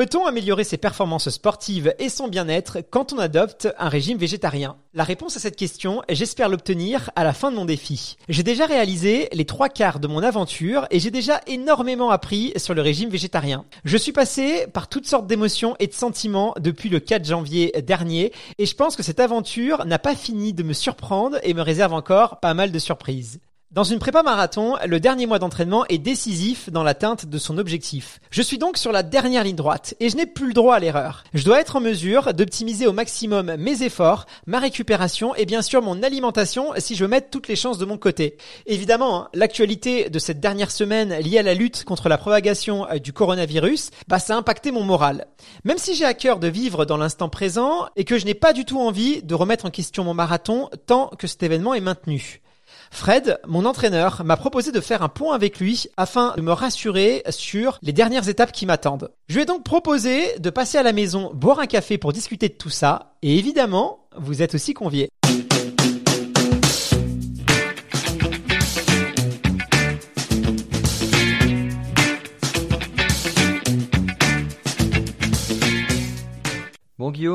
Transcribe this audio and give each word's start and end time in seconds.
Peut-on 0.00 0.24
améliorer 0.24 0.64
ses 0.64 0.78
performances 0.78 1.28
sportives 1.28 1.94
et 1.98 2.08
son 2.08 2.28
bien-être 2.28 2.78
quand 2.88 3.12
on 3.12 3.18
adopte 3.18 3.68
un 3.78 3.90
régime 3.90 4.16
végétarien? 4.16 4.78
La 4.94 5.04
réponse 5.04 5.36
à 5.36 5.40
cette 5.40 5.56
question, 5.56 6.00
j'espère 6.08 6.48
l'obtenir 6.48 7.10
à 7.16 7.22
la 7.22 7.34
fin 7.34 7.50
de 7.50 7.56
mon 7.56 7.66
défi. 7.66 8.16
J'ai 8.30 8.42
déjà 8.42 8.64
réalisé 8.64 9.28
les 9.34 9.44
trois 9.44 9.68
quarts 9.68 10.00
de 10.00 10.08
mon 10.08 10.22
aventure 10.22 10.86
et 10.90 11.00
j'ai 11.00 11.10
déjà 11.10 11.42
énormément 11.46 12.08
appris 12.08 12.54
sur 12.56 12.72
le 12.72 12.80
régime 12.80 13.10
végétarien. 13.10 13.66
Je 13.84 13.98
suis 13.98 14.12
passé 14.12 14.66
par 14.72 14.88
toutes 14.88 15.06
sortes 15.06 15.26
d'émotions 15.26 15.76
et 15.80 15.86
de 15.86 15.92
sentiments 15.92 16.54
depuis 16.58 16.88
le 16.88 17.00
4 17.00 17.26
janvier 17.26 17.70
dernier 17.86 18.32
et 18.56 18.64
je 18.64 18.74
pense 18.74 18.96
que 18.96 19.02
cette 19.02 19.20
aventure 19.20 19.84
n'a 19.84 19.98
pas 19.98 20.14
fini 20.14 20.54
de 20.54 20.62
me 20.62 20.72
surprendre 20.72 21.36
et 21.42 21.52
me 21.52 21.60
réserve 21.60 21.92
encore 21.92 22.40
pas 22.40 22.54
mal 22.54 22.72
de 22.72 22.78
surprises. 22.78 23.38
Dans 23.72 23.84
une 23.84 24.00
prépa 24.00 24.24
marathon, 24.24 24.74
le 24.84 24.98
dernier 24.98 25.26
mois 25.26 25.38
d'entraînement 25.38 25.86
est 25.88 25.98
décisif 25.98 26.70
dans 26.70 26.82
l'atteinte 26.82 27.26
de 27.26 27.38
son 27.38 27.56
objectif. 27.56 28.18
Je 28.32 28.42
suis 28.42 28.58
donc 28.58 28.76
sur 28.76 28.90
la 28.90 29.04
dernière 29.04 29.44
ligne 29.44 29.54
droite 29.54 29.94
et 30.00 30.08
je 30.08 30.16
n'ai 30.16 30.26
plus 30.26 30.48
le 30.48 30.54
droit 30.54 30.74
à 30.74 30.80
l'erreur. 30.80 31.22
Je 31.34 31.44
dois 31.44 31.60
être 31.60 31.76
en 31.76 31.80
mesure 31.80 32.34
d'optimiser 32.34 32.88
au 32.88 32.92
maximum 32.92 33.54
mes 33.58 33.84
efforts, 33.84 34.26
ma 34.48 34.58
récupération 34.58 35.36
et 35.36 35.46
bien 35.46 35.62
sûr 35.62 35.82
mon 35.82 36.02
alimentation 36.02 36.72
si 36.78 36.96
je 36.96 37.04
veux 37.04 37.08
mettre 37.08 37.30
toutes 37.30 37.46
les 37.46 37.54
chances 37.54 37.78
de 37.78 37.84
mon 37.84 37.96
côté. 37.96 38.38
Évidemment, 38.66 39.22
hein, 39.22 39.28
l'actualité 39.34 40.10
de 40.10 40.18
cette 40.18 40.40
dernière 40.40 40.72
semaine 40.72 41.14
liée 41.20 41.38
à 41.38 41.44
la 41.44 41.54
lutte 41.54 41.84
contre 41.84 42.08
la 42.08 42.18
propagation 42.18 42.90
euh, 42.90 42.98
du 42.98 43.12
coronavirus, 43.12 43.92
bah 44.08 44.18
ça 44.18 44.34
a 44.34 44.38
impacté 44.38 44.72
mon 44.72 44.82
moral. 44.82 45.28
Même 45.62 45.78
si 45.78 45.94
j'ai 45.94 46.06
à 46.06 46.14
cœur 46.14 46.40
de 46.40 46.48
vivre 46.48 46.86
dans 46.86 46.96
l'instant 46.96 47.28
présent 47.28 47.86
et 47.94 48.02
que 48.02 48.18
je 48.18 48.24
n'ai 48.26 48.34
pas 48.34 48.52
du 48.52 48.64
tout 48.64 48.80
envie 48.80 49.22
de 49.22 49.34
remettre 49.36 49.66
en 49.66 49.70
question 49.70 50.02
mon 50.02 50.14
marathon 50.14 50.70
tant 50.86 51.06
que 51.16 51.28
cet 51.28 51.44
événement 51.44 51.72
est 51.72 51.80
maintenu. 51.80 52.42
Fred, 52.90 53.38
mon 53.46 53.64
entraîneur, 53.64 54.22
m'a 54.24 54.36
proposé 54.36 54.72
de 54.72 54.80
faire 54.80 55.02
un 55.02 55.08
point 55.08 55.34
avec 55.34 55.58
lui 55.58 55.86
afin 55.96 56.34
de 56.36 56.42
me 56.42 56.52
rassurer 56.52 57.22
sur 57.30 57.78
les 57.82 57.92
dernières 57.92 58.28
étapes 58.28 58.52
qui 58.52 58.66
m'attendent. 58.66 59.10
Je 59.28 59.36
lui 59.36 59.42
ai 59.42 59.46
donc 59.46 59.64
proposé 59.64 60.38
de 60.38 60.50
passer 60.50 60.76
à 60.76 60.82
la 60.82 60.92
maison 60.92 61.30
boire 61.32 61.60
un 61.60 61.66
café 61.66 61.98
pour 61.98 62.12
discuter 62.12 62.48
de 62.48 62.54
tout 62.54 62.68
ça, 62.68 63.14
et 63.22 63.38
évidemment, 63.38 64.00
vous 64.16 64.42
êtes 64.42 64.54
aussi 64.54 64.74
conviés. 64.74 65.08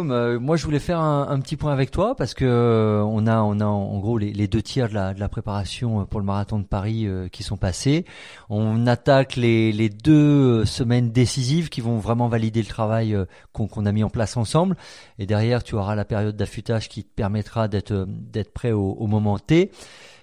Euh, 0.04 0.40
moi 0.40 0.58
je 0.58 0.66
voulais 0.66 0.80
faire 0.80 1.00
un, 1.00 1.40
petit 1.40 1.56
point 1.56 1.72
avec 1.72 1.92
toi 1.92 2.16
parce 2.16 2.34
que 2.34 2.46
euh, 2.46 3.04
on 3.04 3.28
a 3.28 3.42
on 3.42 3.60
a 3.60 3.66
en 3.66 4.00
gros 4.00 4.18
les, 4.18 4.48
deux 4.48 4.62
tiers 4.62 4.90
de 4.90 4.94
la, 4.94 5.30
préparation 5.30 6.02
euh, 6.02 6.04
pour 6.06 6.20
le 6.20 6.26
marathon 6.26 6.60
de 6.60 6.66
Paris 6.66 7.08
qui 7.32 7.44
sont 7.44 7.58
passés. 7.58 8.06
On 8.50 8.88
attaque 8.88 9.36
les, 9.36 9.90
deux 9.90 10.66
semaines 10.66 11.12
décisives 11.12 11.70
qui 11.70 11.82
vont 11.82 11.98
vraiment 11.98 12.28
valider 12.28 12.62
le 12.62 12.68
travail 12.68 13.16
qu'on 13.54 13.86
a 13.86 13.92
mis 13.92 14.04
en 14.04 14.10
place 14.10 14.38
ensemble. 14.38 14.76
Et 15.20 15.26
derrière 15.26 15.64
tu 15.64 15.76
auras 15.76 15.96
la 15.96 16.06
période 16.06 16.36
d'affûtage 16.36 16.90
qui 16.90 17.04
te 17.04 17.14
permettra 17.14 17.68
d'être 17.68 18.06
d'être 18.08 18.54
prêt 18.54 18.72
au, 18.72 18.92
au 18.92 19.08
moment 19.08 19.40
T 19.40 19.72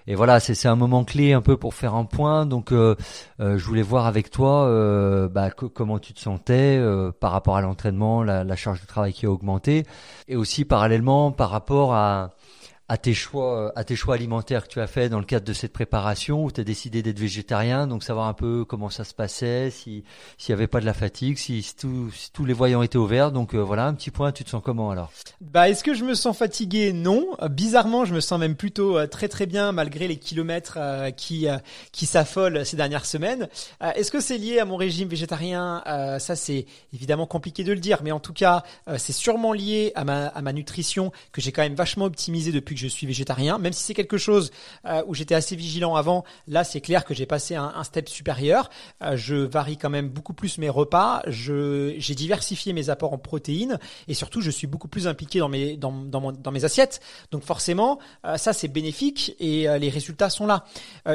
et 0.07 0.15
voilà, 0.15 0.39
c'est 0.39 0.67
un 0.67 0.75
moment 0.75 1.03
clé 1.05 1.33
un 1.33 1.41
peu 1.41 1.55
pour 1.55 1.73
faire 1.73 1.95
un 1.95 2.05
point. 2.05 2.45
Donc, 2.45 2.71
euh, 2.71 2.95
euh, 3.39 3.57
je 3.57 3.65
voulais 3.65 3.81
voir 3.81 4.05
avec 4.05 4.29
toi 4.29 4.65
euh, 4.65 5.29
bah, 5.29 5.49
comment 5.51 5.99
tu 5.99 6.13
te 6.13 6.19
sentais 6.19 6.81
par 7.19 7.31
rapport 7.31 7.55
à 7.55 7.61
l'entraînement, 7.61 8.23
la, 8.23 8.43
la, 8.43 8.55
charge 8.55 8.81
de 8.81 8.87
travail 8.87 9.13
qui 9.13 9.25
a 9.25 9.31
augmenté, 9.31 9.85
et 10.27 10.35
aussi 10.35 10.65
parallèlement 10.65 11.31
par 11.31 11.49
rapport 11.49 11.93
à 11.93 12.31
à 12.89 12.97
tes 12.97 13.13
choix, 13.13 13.71
à 13.75 13.83
tes 13.83 13.95
choix 13.95 14.15
alimentaires 14.15 14.67
que 14.67 14.73
tu 14.73 14.81
as 14.81 14.87
fait 14.87 15.07
dans 15.07 15.19
le 15.19 15.25
cadre 15.25 15.45
de 15.45 15.53
cette 15.53 15.71
préparation 15.71 16.43
où 16.43 16.51
tu 16.51 16.59
as 16.59 16.65
décidé 16.65 17.01
d'être 17.01 17.19
végétarien, 17.19 17.87
donc 17.87 18.03
savoir 18.03 18.27
un 18.27 18.33
peu 18.33 18.65
comment 18.65 18.89
ça 18.89 19.03
se 19.05 19.13
passait, 19.13 19.71
si 19.71 20.03
s'il 20.37 20.51
y 20.51 20.53
avait 20.53 20.67
pas 20.67 20.81
de 20.81 20.85
la 20.85 20.93
fatigue, 20.93 21.37
si, 21.37 21.65
tous 22.33 22.45
les 22.45 22.53
voyants 22.53 22.83
étaient 22.83 22.97
ouverts. 22.97 23.31
Donc 23.31 23.55
euh, 23.55 23.59
voilà, 23.59 23.87
un 23.87 23.93
petit 23.93 24.11
point, 24.11 24.31
tu 24.31 24.43
te 24.43 24.49
sens 24.49 24.61
comment 24.63 24.91
alors? 24.91 25.11
Bah 25.39 25.69
est-ce 25.69 25.83
que 25.83 25.93
je 25.93 26.03
me 26.03 26.13
sens 26.13 26.37
fatigué? 26.37 26.91
Non, 26.91 27.25
bizarrement, 27.49 28.03
je 28.03 28.13
me 28.13 28.19
sens 28.19 28.39
même 28.39 28.55
plutôt 28.55 28.97
euh, 28.97 29.07
très 29.07 29.29
très 29.29 29.45
bien 29.45 29.71
malgré 29.71 30.07
les 30.07 30.17
kilomètres 30.17 30.77
euh, 30.77 31.11
qui 31.11 31.47
qui 31.91 32.05
s'affolent 32.05 32.65
ces 32.65 32.75
dernières 32.75 33.05
semaines. 33.05 33.47
Est-ce 33.95 34.11
que 34.11 34.19
c'est 34.19 34.37
lié 34.37 34.59
à 34.59 34.65
mon 34.65 34.75
régime 34.75 35.07
végétarien? 35.07 35.81
Ça 36.19 36.35
c'est 36.35 36.65
évidemment 36.93 37.25
compliqué 37.25 37.63
de 37.63 37.71
le 37.71 37.79
dire, 37.79 37.99
mais 38.03 38.11
en 38.11 38.19
tout 38.19 38.33
cas, 38.33 38.63
c'est 38.97 39.13
sûrement 39.13 39.53
lié 39.53 39.91
à 39.95 40.03
ma 40.03 40.27
à 40.27 40.41
ma 40.41 40.53
nutrition 40.53 41.11
que 41.31 41.41
j'ai 41.41 41.51
quand 41.51 41.61
même 41.61 41.75
vachement 41.75 42.05
optimisé 42.05 42.51
depuis 42.51 42.75
que 42.75 42.81
je 42.83 42.87
suis 42.89 43.07
végétarien, 43.07 43.57
même 43.57 43.71
si 43.71 43.83
c'est 43.83 43.93
quelque 43.93 44.17
chose 44.17 44.51
euh, 44.85 45.03
où 45.07 45.13
j'étais 45.13 45.35
assez 45.35 45.55
vigilant 45.55 45.95
avant, 45.95 46.25
là 46.47 46.63
c'est 46.65 46.81
clair 46.81 47.05
que 47.05 47.13
j'ai 47.13 47.25
passé 47.25 47.55
un, 47.55 47.83
step 47.83 48.09
supérieur. 48.09 48.69
Euh, 49.01 49.15
je 49.15 49.35
varie 49.35 49.77
quand 49.77 49.89
même 49.89 50.09
beaucoup 50.09 50.33
plus 50.33 50.57
mes 50.57 50.69
repas, 50.69 51.21
j'ai 51.27 52.15
diversifié 52.15 52.73
mes 52.73 52.89
apports 52.89 53.13
en 53.13 53.17
protéines 53.17 53.79
et 54.07 54.13
surtout 54.13 54.41
je 54.41 54.51
suis 54.51 54.67
beaucoup 54.67 54.87
plus 54.87 55.07
impliqué 55.07 55.39
dans 55.39 55.49
mes 55.49 55.77
dans 55.77 55.91
dans, 55.91 56.19
mon, 56.19 56.31
dans 56.33 56.51
mes 56.51 56.65
assiettes. 56.65 56.99
Donc 57.31 57.43
forcément 57.43 57.99
euh, 58.25 58.37
ça 58.37 58.51
c'est 58.51 58.67
bénéfique 58.67 59.35
et 59.39 59.67
les 59.79 59.89
résultats 59.89 60.29
sont 60.29 60.45
là. 60.45 60.65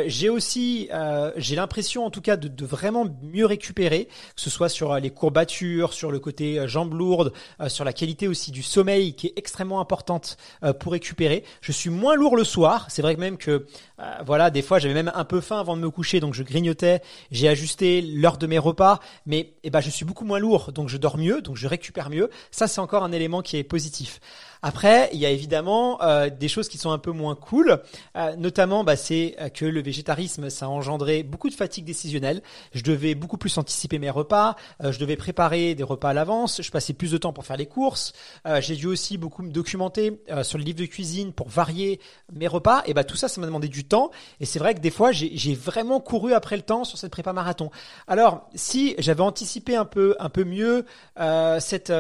j'ai 0.07 0.31
aussi 0.31 0.89
j'ai 1.37 1.57
l'impression 1.57 2.07
en 2.07 2.11
tout 2.11 2.21
cas 2.21 2.37
de, 2.37 2.49
de, 2.49 2.65
vraiment 2.65 3.07
mieux 3.23 3.47
récupérer, 3.47 4.07
que 4.07 4.41
ce 4.41 4.51
soit 4.51 4.69
sur 4.69 4.95
les 4.97 5.11
courbatures, 5.11 5.93
sur 5.93 6.11
le 6.11 6.19
côté 6.19 6.67
jambes 6.67 6.95
lourdes, 6.95 7.33
sur 7.69 7.85
la 7.85 7.93
qualité 7.93 8.27
aussi 8.29 8.51
du 8.51 8.63
sommeil 8.63 9.15
qui 9.15 9.29
est 9.29 9.33
extrêmement 9.37 9.81
importante 9.81 10.37
pour 10.81 10.93
récupérer. 10.93 11.45
Je 11.61 11.73
suis 11.73 11.91
moins 11.91 12.15
lourd 12.15 12.37
le 12.37 12.45
soir. 12.45 12.87
C'est 12.89 13.03
vrai 13.03 13.15
que 13.15 13.21
même 13.21 13.37
que 13.37 13.67
euh, 14.01 14.15
voilà, 14.25 14.51
des 14.51 14.63
fois 14.63 14.79
j'avais 14.79 14.95
même 14.95 15.13
un 15.15 15.25
peu 15.25 15.41
faim 15.41 15.59
avant 15.59 15.77
de 15.77 15.83
me 15.83 15.91
coucher, 15.91 16.21
donc 16.21 16.35
je 16.35 16.43
grignotais. 16.43 17.01
J'ai 17.31 17.49
ajusté 17.49 18.03
l'heure 18.03 18.39
de 18.39 18.47
mes 18.47 18.59
repas, 18.59 19.01
mais 19.27 19.55
eh 19.63 19.71
ben 19.71 19.81
je 19.81 19.91
suis 19.91 20.05
beaucoup 20.05 20.25
moins 20.25 20.39
lourd, 20.39 20.73
donc 20.73 20.89
je 20.89 20.97
dors 20.97 21.19
mieux, 21.19 21.43
donc 21.43 21.57
je 21.57 21.67
récupère 21.67 22.11
mieux. 22.11 22.31
Ça 22.51 22.69
c'est 22.69 22.81
encore 22.81 23.05
un 23.05 23.13
élément 23.13 23.43
qui 23.43 23.57
est 23.57 23.65
positif. 23.65 24.21
Après, 24.63 25.09
il 25.13 25.19
y 25.19 25.27
a 25.27 25.31
évidemment 25.31 26.03
euh, 26.03 26.31
des 26.31 26.49
choses 26.49 26.69
qui 26.69 26.79
sont 26.79 26.91
un 26.91 26.99
peu 26.99 27.13
moins 27.13 27.35
cool, 27.35 27.81
euh, 28.17 28.37
notamment 28.37 28.85
bah, 28.85 28.97
c'est 28.97 29.37
euh, 29.41 29.49
que 29.49 29.65
le 29.65 29.83
végétarisme, 29.83 30.51
ça 30.51 30.67
a 30.67 30.69
engendré 30.69 31.23
beaucoup 31.23 31.49
de 31.49 31.55
fatigue 31.55 31.85
décisionnelle. 31.85 32.43
Je 32.73 32.83
devais 32.83 33.15
beaucoup 33.15 33.39
plus 33.39 33.57
anticiper 33.59 33.99
mes 33.99 34.11
repas, 34.11 34.57
je 34.81 34.99
devais 34.99 35.17
préparer 35.17 35.75
des 35.75 35.83
repas 35.83 36.11
à 36.11 36.13
l'avance, 36.13 36.63
je 36.63 36.71
passais 36.71 36.93
plus 36.93 37.13
de 37.13 37.19
temps 37.19 37.33
pour 37.33 37.45
faire 37.45 37.57
les 37.57 37.67
courses. 37.67 38.13
J'ai 38.61 38.77
dû 38.77 38.87
aussi 38.87 39.19
beaucoup 39.19 39.43
me 39.43 39.51
documenter 39.51 40.21
sur 40.43 40.59
le 40.59 40.65
livre 40.65 40.79
de 40.79 40.87
cuisine 40.87 41.33
pour 41.33 41.49
varier 41.49 42.01
mes 42.33 42.47
repas. 42.47 42.83
Et 42.87 42.95
bah 42.95 43.05
tout 43.05 43.17
ça, 43.17 43.29
ça 43.29 43.41
m'a 43.41 43.47
demandé 43.47 43.69
du 43.69 43.85
temps. 43.85 44.11
Et 44.41 44.47
c'est 44.47 44.59
vrai 44.59 44.75
que 44.75 44.81
des 44.81 44.91
fois, 44.91 45.13
j'ai 45.13 45.55
vraiment 45.55 46.01
couru 46.01 46.33
après 46.33 46.57
le 46.57 46.63
temps 46.63 46.85
sur 46.85 46.99
cette 46.99 47.11
prépa 47.11 47.33
marathon. 47.33 47.71
Alors, 48.07 48.49
si 48.55 48.95
j'avais 48.99 49.23
anticipé 49.23 49.77
un 49.77 49.85
peu, 49.85 50.17
un 50.19 50.29
peu 50.29 50.45
mieux 50.45 50.85
cette 51.59 51.93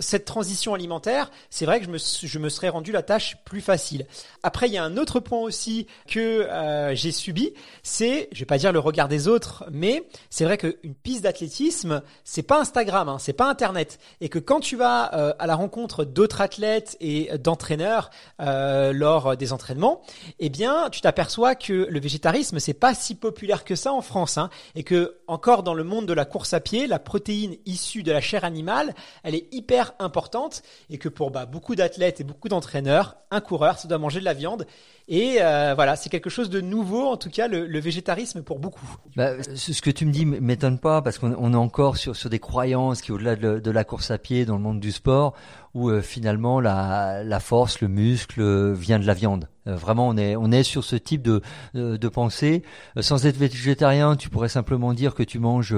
cette 0.00 0.24
transition 0.24 0.74
alimentaire, 0.74 1.30
c'est 1.50 1.66
vrai 1.66 1.80
que 1.80 1.86
je 1.86 1.89
je 1.98 2.38
me 2.38 2.48
serais 2.48 2.68
rendu 2.68 2.92
la 2.92 3.02
tâche 3.02 3.36
plus 3.44 3.60
facile. 3.60 4.06
Après, 4.42 4.68
il 4.68 4.72
y 4.72 4.78
a 4.78 4.84
un 4.84 4.96
autre 4.96 5.20
point 5.20 5.40
aussi 5.40 5.86
que 6.08 6.20
euh, 6.20 6.94
j'ai 6.94 7.12
subi, 7.12 7.52
c'est, 7.82 8.28
je 8.32 8.40
vais 8.40 8.46
pas 8.46 8.58
dire 8.58 8.72
le 8.72 8.78
regard 8.78 9.08
des 9.08 9.28
autres, 9.28 9.64
mais 9.70 10.04
c'est 10.30 10.44
vrai 10.44 10.58
qu'une 10.58 10.94
piste 10.94 11.22
d'athlétisme, 11.22 12.02
c'est 12.24 12.42
pas 12.42 12.60
Instagram, 12.60 13.08
hein, 13.08 13.18
c'est 13.18 13.32
pas 13.32 13.48
Internet, 13.48 13.98
et 14.20 14.28
que 14.28 14.38
quand 14.38 14.60
tu 14.60 14.76
vas 14.76 15.14
euh, 15.14 15.32
à 15.38 15.46
la 15.46 15.54
rencontre 15.54 16.04
d'autres 16.04 16.40
athlètes 16.40 16.96
et 17.00 17.30
d'entraîneurs 17.38 18.10
euh, 18.40 18.92
lors 18.92 19.36
des 19.36 19.52
entraînements, 19.52 20.02
eh 20.38 20.48
bien, 20.48 20.88
tu 20.90 21.00
t'aperçois 21.00 21.54
que 21.54 21.86
le 21.90 22.00
végétarisme 22.00 22.58
c'est 22.58 22.74
pas 22.74 22.94
si 22.94 23.14
populaire 23.14 23.64
que 23.64 23.74
ça 23.74 23.92
en 23.92 24.02
France, 24.02 24.38
hein, 24.38 24.50
et 24.74 24.82
que 24.82 25.18
encore 25.26 25.62
dans 25.62 25.74
le 25.74 25.84
monde 25.84 26.06
de 26.06 26.12
la 26.12 26.24
course 26.24 26.54
à 26.54 26.60
pied, 26.60 26.86
la 26.86 26.98
protéine 26.98 27.56
issue 27.66 28.02
de 28.02 28.12
la 28.12 28.20
chair 28.20 28.44
animale, 28.44 28.94
elle 29.22 29.34
est 29.34 29.48
hyper 29.52 29.92
importante, 29.98 30.62
et 30.88 30.98
que 30.98 31.08
pour 31.08 31.30
bah, 31.30 31.46
beaucoup 31.46 31.74
d'athlètes 31.80 32.20
et 32.20 32.24
beaucoup 32.24 32.48
d'entraîneurs, 32.48 33.16
un 33.30 33.40
coureur, 33.40 33.78
ça 33.78 33.88
doit 33.88 33.98
manger 33.98 34.20
de 34.20 34.24
la 34.24 34.34
viande. 34.34 34.66
Et 35.08 35.38
euh, 35.40 35.72
voilà, 35.74 35.96
c'est 35.96 36.08
quelque 36.08 36.30
chose 36.30 36.50
de 36.50 36.60
nouveau, 36.60 37.08
en 37.08 37.16
tout 37.16 37.30
cas, 37.30 37.48
le, 37.48 37.80
végétarisme 37.80 38.42
pour 38.42 38.60
beaucoup. 38.60 38.96
Bah, 39.16 39.32
ce 39.42 39.82
que 39.82 39.90
tu 39.90 40.06
me 40.06 40.12
dis 40.12 40.24
m'étonne 40.24 40.78
pas, 40.78 41.02
parce 41.02 41.18
qu'on 41.18 41.52
est 41.52 41.56
encore 41.56 41.96
sur, 41.96 42.14
sur 42.14 42.30
des 42.30 42.38
croyances 42.38 43.02
qui, 43.02 43.10
au-delà 43.10 43.34
de, 43.34 43.70
la 43.70 43.84
course 43.84 44.10
à 44.10 44.18
pied, 44.18 44.44
dans 44.44 44.56
le 44.56 44.62
monde 44.62 44.78
du 44.78 44.92
sport, 44.92 45.34
où 45.74 45.88
euh, 45.88 46.00
finalement 46.00 46.60
la, 46.60 47.22
la 47.24 47.40
force, 47.40 47.80
le 47.80 47.88
muscle 47.88 48.72
vient 48.72 48.98
de 48.98 49.06
la 49.06 49.14
viande. 49.14 49.48
Euh, 49.66 49.76
vraiment, 49.76 50.08
on 50.08 50.16
est, 50.16 50.36
on 50.36 50.50
est 50.50 50.62
sur 50.62 50.84
ce 50.84 50.96
type 50.96 51.22
de, 51.22 51.42
de, 51.74 52.08
pensée. 52.08 52.62
sans 52.98 53.26
être 53.26 53.36
végétarien, 53.36 54.16
tu 54.16 54.30
pourrais 54.30 54.48
simplement 54.48 54.94
dire 54.94 55.14
que 55.14 55.22
tu 55.22 55.38
manges 55.38 55.70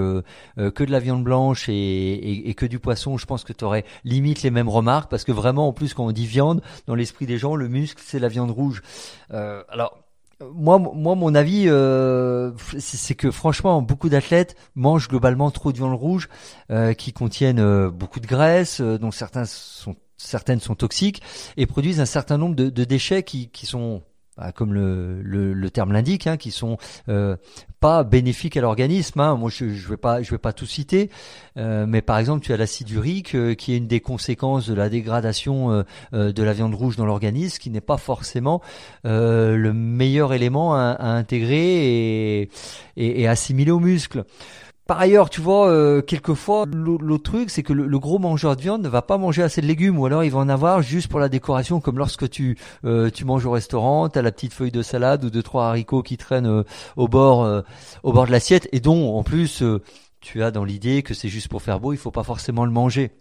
que 0.56 0.84
de 0.84 0.90
la 0.90 1.00
viande 1.00 1.24
blanche 1.24 1.68
et, 1.68 1.72
et, 1.72 2.48
et 2.50 2.54
que 2.54 2.66
du 2.66 2.78
poisson. 2.78 3.16
Je 3.16 3.26
pense 3.26 3.44
que 3.44 3.52
tu 3.52 3.64
aurais 3.64 3.84
limite 4.04 4.42
les 4.42 4.50
mêmes 4.50 4.68
remarques, 4.68 5.10
parce 5.10 5.24
que 5.24 5.32
vraiment, 5.32 5.68
en 5.68 5.72
plus, 5.72 5.94
quand 5.94 6.06
on 6.06 6.12
dit 6.12 6.26
viande, 6.26 6.62
dans 6.86 6.94
l'esprit 6.94 7.26
des 7.26 7.38
gens, 7.38 7.56
le 7.56 7.68
muscle, 7.68 8.02
c'est 8.04 8.18
la 8.18 8.28
viande 8.28 8.50
rouge. 8.50 8.82
Euh, 9.32 9.62
alors, 9.68 10.01
moi, 10.54 10.78
moi, 10.78 11.14
mon 11.14 11.34
avis, 11.34 11.64
euh, 11.68 12.52
c'est 12.78 13.14
que 13.14 13.30
franchement, 13.30 13.82
beaucoup 13.82 14.08
d'athlètes 14.08 14.56
mangent 14.74 15.08
globalement 15.08 15.50
trop 15.50 15.72
de 15.72 15.76
viande 15.78 15.94
rouge, 15.94 16.28
euh, 16.70 16.94
qui 16.94 17.12
contiennent 17.12 17.88
beaucoup 17.88 18.20
de 18.20 18.26
graisse, 18.26 18.80
dont 18.80 19.10
certains 19.10 19.44
sont, 19.44 19.96
certaines 20.16 20.60
sont 20.60 20.74
toxiques, 20.74 21.22
et 21.56 21.66
produisent 21.66 22.00
un 22.00 22.06
certain 22.06 22.38
nombre 22.38 22.54
de, 22.54 22.84
déchets 22.84 23.22
qui 23.22 23.66
sont 23.66 24.02
bah, 24.38 24.50
comme 24.50 24.72
le, 24.72 25.20
le, 25.22 25.70
terme 25.70 25.92
l'indique, 25.92 26.26
hein, 26.26 26.38
qui 26.38 26.50
sont 26.52 26.78
euh, 27.10 27.36
pas 27.80 28.02
bénéfiques 28.02 28.56
à 28.56 28.62
l'organisme. 28.62 29.20
Hein. 29.20 29.36
Moi, 29.36 29.50
je, 29.50 29.74
je 29.74 29.88
vais 29.88 29.98
pas, 29.98 30.22
je 30.22 30.30
vais 30.30 30.38
pas 30.38 30.54
tout 30.54 30.64
citer, 30.64 31.10
euh, 31.58 31.84
mais 31.86 32.00
par 32.00 32.18
exemple, 32.18 32.42
tu 32.42 32.52
as 32.54 32.56
l'acide 32.56 32.88
urique, 32.90 33.34
euh, 33.34 33.54
qui 33.54 33.74
est 33.74 33.76
une 33.76 33.88
des 33.88 34.00
conséquences 34.00 34.66
de 34.66 34.74
la 34.74 34.88
dégradation 34.88 35.84
de 36.12 36.42
la 36.42 36.52
viande 36.54 36.74
rouge 36.74 36.96
dans 36.96 37.04
l'organisme, 37.04 37.58
qui 37.58 37.68
n'est 37.68 37.82
pas 37.82 37.98
forcément 37.98 38.62
le 39.04 39.72
meilleur 39.72 40.32
élément 40.32 40.74
à, 40.74 40.96
intégrer 41.00 42.40
et, 42.42 42.50
et 42.96 43.28
assimiler 43.28 43.70
aux 43.70 43.80
muscles. 43.80 44.24
Par 44.92 45.00
ailleurs, 45.00 45.30
tu 45.30 45.40
vois, 45.40 45.70
euh, 45.70 46.02
quelquefois, 46.02 46.66
l'autre 46.70 47.22
truc, 47.22 47.48
c'est 47.48 47.62
que 47.62 47.72
le, 47.72 47.98
gros 47.98 48.18
mangeur 48.18 48.56
de 48.56 48.60
viande 48.60 48.82
ne 48.82 48.90
va 48.90 49.00
pas 49.00 49.16
manger 49.16 49.42
assez 49.42 49.62
de 49.62 49.66
légumes, 49.66 49.98
ou 49.98 50.04
alors 50.04 50.22
il 50.22 50.30
va 50.30 50.40
en 50.40 50.50
avoir 50.50 50.82
juste 50.82 51.08
pour 51.08 51.18
la 51.18 51.30
décoration, 51.30 51.80
comme 51.80 51.96
lorsque 51.96 52.28
tu 52.28 52.58
euh, 52.84 53.08
tu 53.08 53.24
manges 53.24 53.46
au 53.46 53.52
restaurant, 53.52 54.10
t'as 54.10 54.20
la 54.20 54.30
petite 54.30 54.52
feuille 54.52 54.70
de 54.70 54.82
salade 54.82 55.24
ou 55.24 55.30
deux 55.30 55.42
trois 55.42 55.68
haricots 55.68 56.02
qui 56.02 56.18
traînent 56.18 56.44
euh, 56.44 56.62
au 56.96 57.08
bord 57.08 57.62
au 58.02 58.12
bord 58.12 58.26
de 58.26 58.32
l'assiette, 58.32 58.68
et 58.72 58.80
dont 58.80 59.16
en 59.16 59.22
plus 59.22 59.64
tu 60.20 60.42
as 60.42 60.50
dans 60.50 60.64
l'idée 60.64 61.02
que 61.02 61.14
c'est 61.14 61.30
juste 61.30 61.48
pour 61.48 61.62
faire 61.62 61.80
beau, 61.80 61.94
il 61.94 61.98
faut 61.98 62.10
pas 62.10 62.22
forcément 62.22 62.66
le 62.66 62.70
manger. 62.70 63.12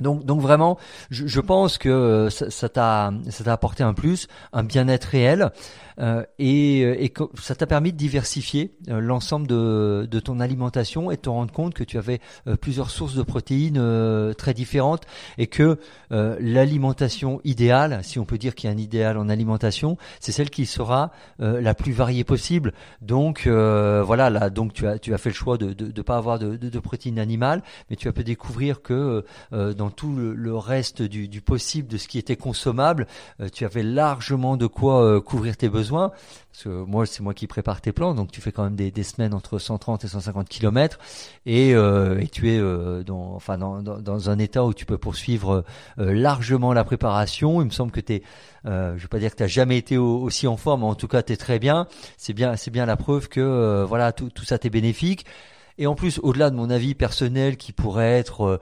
Donc, 0.00 0.24
donc 0.24 0.40
vraiment, 0.40 0.78
je, 1.10 1.26
je 1.26 1.40
pense 1.40 1.78
que 1.78 2.28
ça 2.30 2.68
t'a 2.68 3.12
ça 3.28 3.42
t'a 3.42 3.52
apporté 3.52 3.82
un 3.82 3.92
plus, 3.92 4.28
un 4.52 4.62
bien-être 4.62 5.06
réel. 5.06 5.50
Euh, 5.98 6.24
et, 6.38 6.84
euh, 6.84 7.26
ça 7.40 7.54
t'a 7.54 7.66
permis 7.66 7.92
de 7.92 7.96
diversifier 7.96 8.74
euh, 8.88 9.00
l'ensemble 9.00 9.46
de, 9.46 10.20
ton 10.24 10.40
alimentation 10.40 11.10
et 11.10 11.16
de 11.16 11.20
te 11.20 11.28
rendre 11.28 11.52
compte 11.52 11.74
que 11.74 11.84
tu 11.84 11.98
avais 11.98 12.20
plusieurs 12.60 12.90
sources 12.90 13.14
de 13.14 13.22
protéines 13.22 14.34
très 14.36 14.54
différentes 14.54 15.04
et 15.36 15.48
que 15.48 15.78
l'alimentation 16.10 17.40
idéale, 17.44 18.00
si 18.02 18.18
on 18.20 18.24
peut 18.24 18.38
dire 18.38 18.54
qu'il 18.54 18.70
y 18.70 18.72
a 18.72 18.76
un 18.76 18.78
idéal 18.78 19.18
en 19.18 19.28
alimentation, 19.28 19.96
c'est 20.20 20.30
celle 20.30 20.50
qui 20.50 20.66
sera 20.66 21.10
la 21.38 21.74
plus 21.74 21.92
variée 21.92 22.22
possible. 22.22 22.72
Donc 23.00 23.48
voilà, 23.48 24.30
là, 24.30 24.50
donc 24.50 24.72
tu 24.74 24.86
as 24.86 24.98
tu 24.98 25.12
as 25.12 25.18
fait 25.18 25.30
le 25.30 25.34
choix 25.34 25.58
de 25.58 25.74
ne 25.84 26.02
pas 26.02 26.16
avoir 26.16 26.38
de, 26.38 26.78
protéines 26.78 27.18
animales, 27.18 27.62
mais 27.90 27.96
tu 27.96 28.06
as 28.06 28.12
pu 28.12 28.22
découvrir 28.22 28.82
que 28.82 29.24
dans 29.50 29.90
tout 29.90 30.14
le, 30.14 30.34
le 30.34 30.56
reste 30.56 31.02
du, 31.02 31.26
du, 31.26 31.40
possible 31.40 31.88
de 31.88 31.96
ce 31.96 32.06
qui 32.06 32.18
était 32.18 32.36
consommable, 32.36 33.06
tu 33.52 33.64
avais 33.64 33.82
largement 33.82 34.56
de 34.56 34.66
quoi 34.66 35.20
couvrir 35.20 35.56
tes 35.56 35.68
besoins 35.68 35.81
Parce 35.90 36.64
que 36.64 36.68
moi, 36.68 37.06
c'est 37.06 37.22
moi 37.22 37.34
qui 37.34 37.46
prépare 37.46 37.80
tes 37.80 37.92
plans, 37.92 38.14
donc 38.14 38.30
tu 38.30 38.40
fais 38.40 38.52
quand 38.52 38.64
même 38.64 38.76
des, 38.76 39.02
semaines 39.02 39.34
entre 39.34 39.58
130 39.58 40.04
et 40.04 40.08
150 40.08 40.48
km, 40.48 40.98
et, 41.46 41.74
euh, 41.74 42.20
et 42.20 42.28
tu 42.28 42.50
es 42.50 42.58
euh, 42.58 43.02
dans, 43.02 43.34
enfin 43.34 43.58
dans, 43.58 43.82
dans, 43.82 44.30
un 44.30 44.38
état 44.38 44.64
où 44.64 44.74
tu 44.74 44.84
peux 44.84 44.98
poursuivre 44.98 45.64
euh, 45.98 46.12
largement 46.14 46.72
la 46.72 46.84
préparation. 46.84 47.60
Il 47.62 47.66
me 47.66 47.70
semble 47.70 47.90
que 47.90 48.00
tu 48.00 48.14
es, 48.14 48.22
je 48.64 49.00
vais 49.00 49.08
pas 49.08 49.18
dire 49.18 49.34
que 49.34 49.42
tu 49.42 49.48
jamais 49.48 49.78
été 49.78 49.98
aussi 49.98 50.46
en 50.46 50.56
forme, 50.56 50.82
mais 50.82 50.86
en 50.86 50.94
tout 50.94 51.08
cas 51.08 51.22
tu 51.22 51.32
es 51.32 51.36
très 51.36 51.58
bien. 51.58 51.86
C'est 52.16 52.34
bien, 52.34 52.56
c'est 52.56 52.70
bien 52.70 52.86
la 52.86 52.96
preuve 52.96 53.28
que 53.28 53.84
voilà 53.84 54.12
tout, 54.12 54.30
tout 54.30 54.44
ça 54.44 54.58
t'est 54.58 54.70
bénéfique. 54.70 55.26
Et 55.78 55.86
en 55.86 55.94
plus, 55.94 56.20
au-delà 56.22 56.50
de 56.50 56.54
mon 56.54 56.68
avis 56.68 56.94
personnel 56.94 57.56
qui 57.56 57.72
pourrait 57.72 58.18
être 58.18 58.60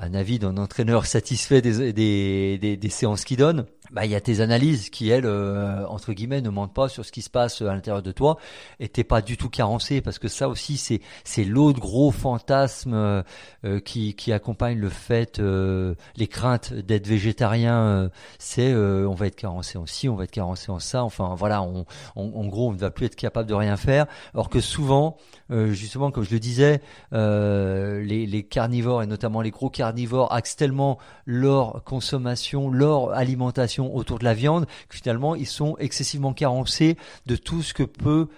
un 0.00 0.14
avis 0.14 0.38
d'un 0.38 0.56
entraîneur 0.56 1.04
satisfait 1.06 1.60
des, 1.60 1.92
des, 1.92 2.76
des, 2.76 2.90
séances 2.90 3.24
qu'il 3.24 3.36
donne, 3.36 3.66
bah, 3.90 4.06
il 4.06 4.10
y 4.10 4.14
a 4.14 4.20
tes 4.20 4.40
analyses 4.40 4.88
qui, 4.88 5.10
elles, 5.10 5.26
euh, 5.26 5.86
entre 5.88 6.12
guillemets, 6.12 6.40
ne 6.40 6.48
mentent 6.48 6.72
pas 6.72 6.88
sur 6.88 7.04
ce 7.04 7.12
qui 7.12 7.22
se 7.22 7.28
passe 7.28 7.60
à 7.60 7.66
l'intérieur 7.66 8.02
de 8.02 8.12
toi 8.12 8.38
et 8.78 8.88
t'es 8.88 9.04
pas 9.04 9.20
du 9.20 9.36
tout 9.36 9.50
carencé 9.50 10.00
parce 10.00 10.18
que 10.18 10.28
ça 10.28 10.48
aussi, 10.48 10.78
c'est, 10.78 11.00
c'est 11.24 11.44
l'autre 11.44 11.80
gros 11.80 12.10
fantasme 12.12 12.94
euh, 12.94 13.22
euh, 13.64 13.80
qui, 13.80 14.14
qui 14.14 14.32
accompagne 14.32 14.78
le 14.78 14.88
fait, 14.88 15.38
les 15.38 16.28
craintes 16.28 16.72
d'être 16.72 17.06
végétarien, 17.06 18.10
c'est 18.38 18.74
on 18.74 19.14
va 19.14 19.26
être 19.26 19.36
carencé 19.36 19.76
en 19.76 19.86
ci, 19.86 20.08
on 20.08 20.16
va 20.16 20.24
être 20.24 20.30
carencé 20.30 20.70
en 20.70 20.78
ça, 20.78 21.04
enfin 21.04 21.34
voilà, 21.36 21.62
on, 21.62 21.84
en 22.16 22.46
gros, 22.46 22.70
on 22.70 22.72
ne 22.72 22.78
va 22.78 22.90
plus 22.90 23.06
être 23.06 23.16
capable 23.16 23.48
de 23.48 23.54
rien 23.54 23.76
faire. 23.76 24.06
Alors 24.34 24.48
que 24.48 24.60
souvent, 24.60 25.16
justement, 25.50 26.10
comme 26.10 26.24
je 26.24 26.32
le 26.32 26.40
disais, 26.40 26.80
les, 27.12 28.26
les 28.26 28.42
carnivores 28.44 29.02
et 29.02 29.06
notamment 29.06 29.42
les 29.42 29.50
gros 29.50 29.70
carnivores 29.70 29.89
axent 30.30 30.56
tellement 30.56 30.98
leur 31.26 31.84
consommation, 31.84 32.70
leur 32.70 33.12
alimentation 33.12 33.94
autour 33.94 34.18
de 34.18 34.24
la 34.24 34.34
viande 34.34 34.66
que 34.88 34.96
finalement 34.96 35.34
ils 35.34 35.46
sont 35.46 35.76
excessivement 35.78 36.32
carencés 36.32 36.96
de 37.26 37.36
tout 37.36 37.62
ce 37.62 37.74
que 37.74 37.82
peut 37.82 38.28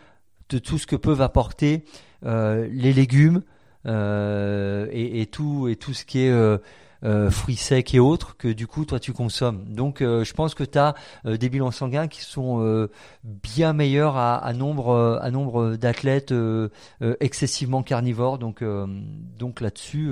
de 0.48 0.58
tout 0.58 0.78
ce 0.78 0.86
que 0.86 0.96
peuvent 0.96 1.22
apporter 1.22 1.84
euh, 2.24 2.68
les 2.70 2.92
légumes 2.92 3.42
euh, 3.86 4.86
et, 4.92 5.26
tout 5.26 5.66
et 5.68 5.76
tout 5.76 5.94
ce 5.94 6.04
qui 6.04 6.20
est 6.20 6.32
euh, 7.04 7.30
fruits 7.30 7.56
secs 7.56 7.94
et 7.94 8.00
autres 8.00 8.36
que 8.36 8.48
du 8.48 8.66
coup 8.66 8.84
toi 8.84 9.00
tu 9.00 9.12
consommes. 9.12 9.64
Donc 9.68 10.00
je 10.00 10.32
pense 10.32 10.54
que 10.54 10.64
tu 10.64 10.78
as 10.78 10.94
des 11.24 11.48
bilans 11.48 11.70
sanguins 11.70 12.08
qui 12.08 12.22
sont 12.22 12.88
bien 13.24 13.72
meilleurs 13.72 14.16
à, 14.16 14.52
nombre 14.52 15.18
à 15.20 15.30
nombre 15.30 15.76
d'athlètes 15.76 16.34
excessivement 17.20 17.82
carnivores. 17.82 18.38
Donc 18.38 18.62
donc 19.38 19.60
là-dessus, 19.60 20.10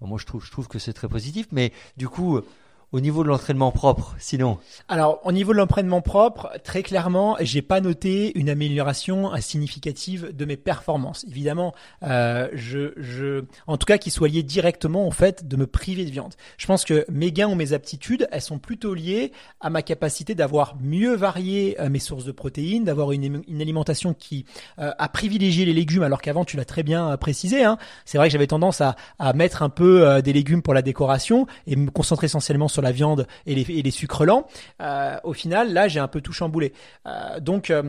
moi 0.00 0.18
je 0.18 0.26
trouve 0.26 0.44
je 0.44 0.50
trouve 0.50 0.68
que 0.68 0.78
c'est 0.78 0.92
très 0.92 1.08
positif. 1.08 1.46
Mais 1.52 1.72
du 1.96 2.08
coup 2.08 2.40
au 2.92 3.00
niveau 3.00 3.22
de 3.22 3.28
l'entraînement 3.28 3.72
propre, 3.72 4.14
sinon? 4.18 4.58
Alors, 4.88 5.20
au 5.24 5.32
niveau 5.32 5.52
de 5.52 5.58
l'entraînement 5.58 6.00
propre, 6.00 6.50
très 6.62 6.82
clairement, 6.82 7.36
j'ai 7.40 7.62
pas 7.62 7.80
noté 7.80 8.38
une 8.38 8.48
amélioration 8.48 9.30
significative 9.40 10.34
de 10.34 10.44
mes 10.44 10.56
performances. 10.56 11.24
Évidemment, 11.28 11.74
euh, 12.02 12.48
je, 12.52 12.92
je, 12.96 13.44
en 13.66 13.76
tout 13.76 13.86
cas, 13.86 13.98
qui 13.98 14.10
soit 14.10 14.28
lié 14.28 14.42
directement 14.42 15.06
au 15.06 15.10
fait 15.10 15.46
de 15.46 15.56
me 15.56 15.66
priver 15.66 16.04
de 16.04 16.10
viande. 16.10 16.34
Je 16.56 16.66
pense 16.66 16.84
que 16.84 17.04
mes 17.10 17.32
gains 17.32 17.48
ou 17.48 17.54
mes 17.54 17.72
aptitudes, 17.72 18.28
elles 18.30 18.40
sont 18.40 18.58
plutôt 18.58 18.94
liées 18.94 19.32
à 19.60 19.70
ma 19.70 19.82
capacité 19.82 20.34
d'avoir 20.34 20.76
mieux 20.80 21.14
varié 21.14 21.80
euh, 21.80 21.88
mes 21.88 21.98
sources 21.98 22.24
de 22.24 22.32
protéines, 22.32 22.84
d'avoir 22.84 23.12
une, 23.12 23.42
une, 23.48 23.60
alimentation 23.60 24.14
qui 24.14 24.44
euh, 24.78 24.92
a 24.98 25.08
privilégié 25.08 25.64
les 25.64 25.72
légumes, 25.72 26.02
alors 26.02 26.20
qu'avant, 26.20 26.44
tu 26.44 26.56
l'as 26.56 26.64
très 26.64 26.82
bien 26.82 27.10
euh, 27.10 27.16
précisé. 27.16 27.64
Hein. 27.64 27.78
C'est 28.04 28.18
vrai 28.18 28.28
que 28.28 28.32
j'avais 28.32 28.46
tendance 28.46 28.80
à, 28.80 28.96
à 29.18 29.32
mettre 29.32 29.62
un 29.62 29.68
peu 29.68 30.06
euh, 30.06 30.20
des 30.20 30.32
légumes 30.32 30.62
pour 30.62 30.74
la 30.74 30.82
décoration 30.82 31.46
et 31.66 31.76
me 31.76 31.90
concentrer 31.90 32.26
essentiellement 32.26 32.68
sur 32.68 32.82
la 32.84 32.92
viande 32.92 33.26
et 33.46 33.54
les, 33.54 33.90
sucres 33.90 34.24
lents, 34.24 34.46
euh, 34.80 35.16
au 35.24 35.32
final, 35.32 35.72
là, 35.72 35.88
j'ai 35.88 36.00
un 36.00 36.08
peu 36.08 36.20
tout 36.20 36.32
chamboulé. 36.32 36.72
Euh, 37.06 37.40
donc, 37.40 37.70
euh, 37.70 37.82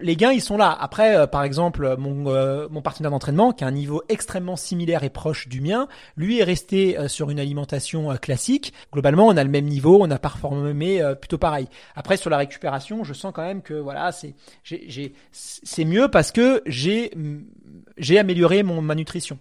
les 0.00 0.16
gains, 0.16 0.32
ils 0.32 0.42
sont 0.42 0.58
là. 0.58 0.76
Après, 0.78 1.26
par 1.28 1.42
exemple, 1.44 1.96
mon, 1.98 2.82
partenaire 2.82 3.10
d'entraînement, 3.10 3.52
qui 3.52 3.64
a 3.64 3.66
un 3.66 3.72
niveau 3.72 4.02
extrêmement 4.10 4.54
similaire 4.54 5.02
et 5.02 5.08
proche 5.08 5.48
du 5.48 5.62
mien, 5.62 5.88
lui 6.16 6.40
est 6.40 6.44
resté 6.44 7.08
sur 7.08 7.30
une 7.30 7.40
alimentation 7.40 8.14
classique. 8.18 8.74
Globalement, 8.92 9.26
on 9.28 9.36
a 9.38 9.42
le 9.42 9.48
même 9.48 9.64
niveau, 9.64 9.98
on 10.02 10.10
a 10.10 10.18
performé 10.18 11.02
plutôt 11.18 11.38
pareil. 11.38 11.68
Après, 11.96 12.18
sur 12.18 12.28
la 12.28 12.36
récupération, 12.36 13.02
je 13.02 13.14
sens 13.14 13.32
quand 13.34 13.42
même 13.42 13.62
que 13.62 13.72
voilà, 13.72 14.12
c'est 14.12 14.34
c'est 15.32 15.84
mieux 15.86 16.08
parce 16.08 16.32
que 16.32 16.62
j'ai 16.66 17.10
j'ai 17.96 18.18
amélioré 18.18 18.62
mon 18.62 18.82
ma 18.82 18.94
nutrition. 18.94 19.38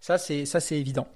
Ça, 0.00 0.16
c'est 0.16 0.46
ça, 0.46 0.60
c'est 0.60 0.78
évident. 0.78 1.06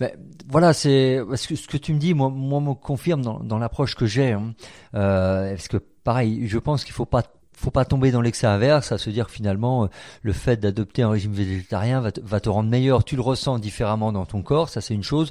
Ben, 0.00 0.10
voilà, 0.48 0.72
c'est 0.72 1.20
parce 1.28 1.46
que 1.46 1.56
ce 1.56 1.66
que 1.68 1.76
tu 1.76 1.92
me 1.94 1.98
dis, 1.98 2.14
moi, 2.14 2.28
moi 2.30 2.60
me 2.60 2.74
confirme 2.74 3.22
dans, 3.22 3.40
dans 3.40 3.58
l'approche 3.58 3.94
que 3.94 4.06
j'ai, 4.06 4.32
hein. 4.32 4.54
euh, 4.94 5.50
parce 5.50 5.68
que 5.68 5.76
pareil, 5.76 6.46
je 6.48 6.58
pense 6.58 6.84
qu'il 6.84 6.94
faut 6.94 7.06
pas 7.06 7.22
faut 7.54 7.70
pas 7.70 7.84
tomber 7.84 8.10
dans 8.10 8.22
l'excès 8.22 8.46
inverse, 8.46 8.90
à 8.90 8.98
se 8.98 9.10
dire 9.10 9.26
que 9.26 9.32
finalement 9.32 9.84
euh, 9.84 9.86
le 10.22 10.32
fait 10.32 10.56
d'adopter 10.56 11.02
un 11.02 11.10
régime 11.10 11.32
végétarien 11.32 12.00
va 12.00 12.10
te, 12.10 12.20
va 12.20 12.40
te 12.40 12.48
rendre 12.48 12.68
meilleur. 12.68 13.04
Tu 13.04 13.14
le 13.14 13.22
ressens 13.22 13.58
différemment 13.58 14.10
dans 14.10 14.26
ton 14.26 14.42
corps, 14.42 14.68
ça 14.68 14.80
c'est 14.80 14.94
une 14.94 15.04
chose 15.04 15.30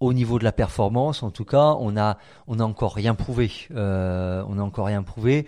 au 0.00 0.12
niveau 0.12 0.38
de 0.38 0.44
la 0.44 0.52
performance, 0.52 1.22
en 1.22 1.30
tout 1.30 1.44
cas, 1.44 1.76
on 1.78 1.96
a 1.96 2.18
on 2.46 2.58
a 2.60 2.64
encore 2.64 2.94
rien 2.94 3.14
prouvé. 3.14 3.50
Euh, 3.74 4.44
on 4.48 4.58
a 4.58 4.62
encore 4.62 4.86
rien 4.86 5.02
prouvé. 5.02 5.46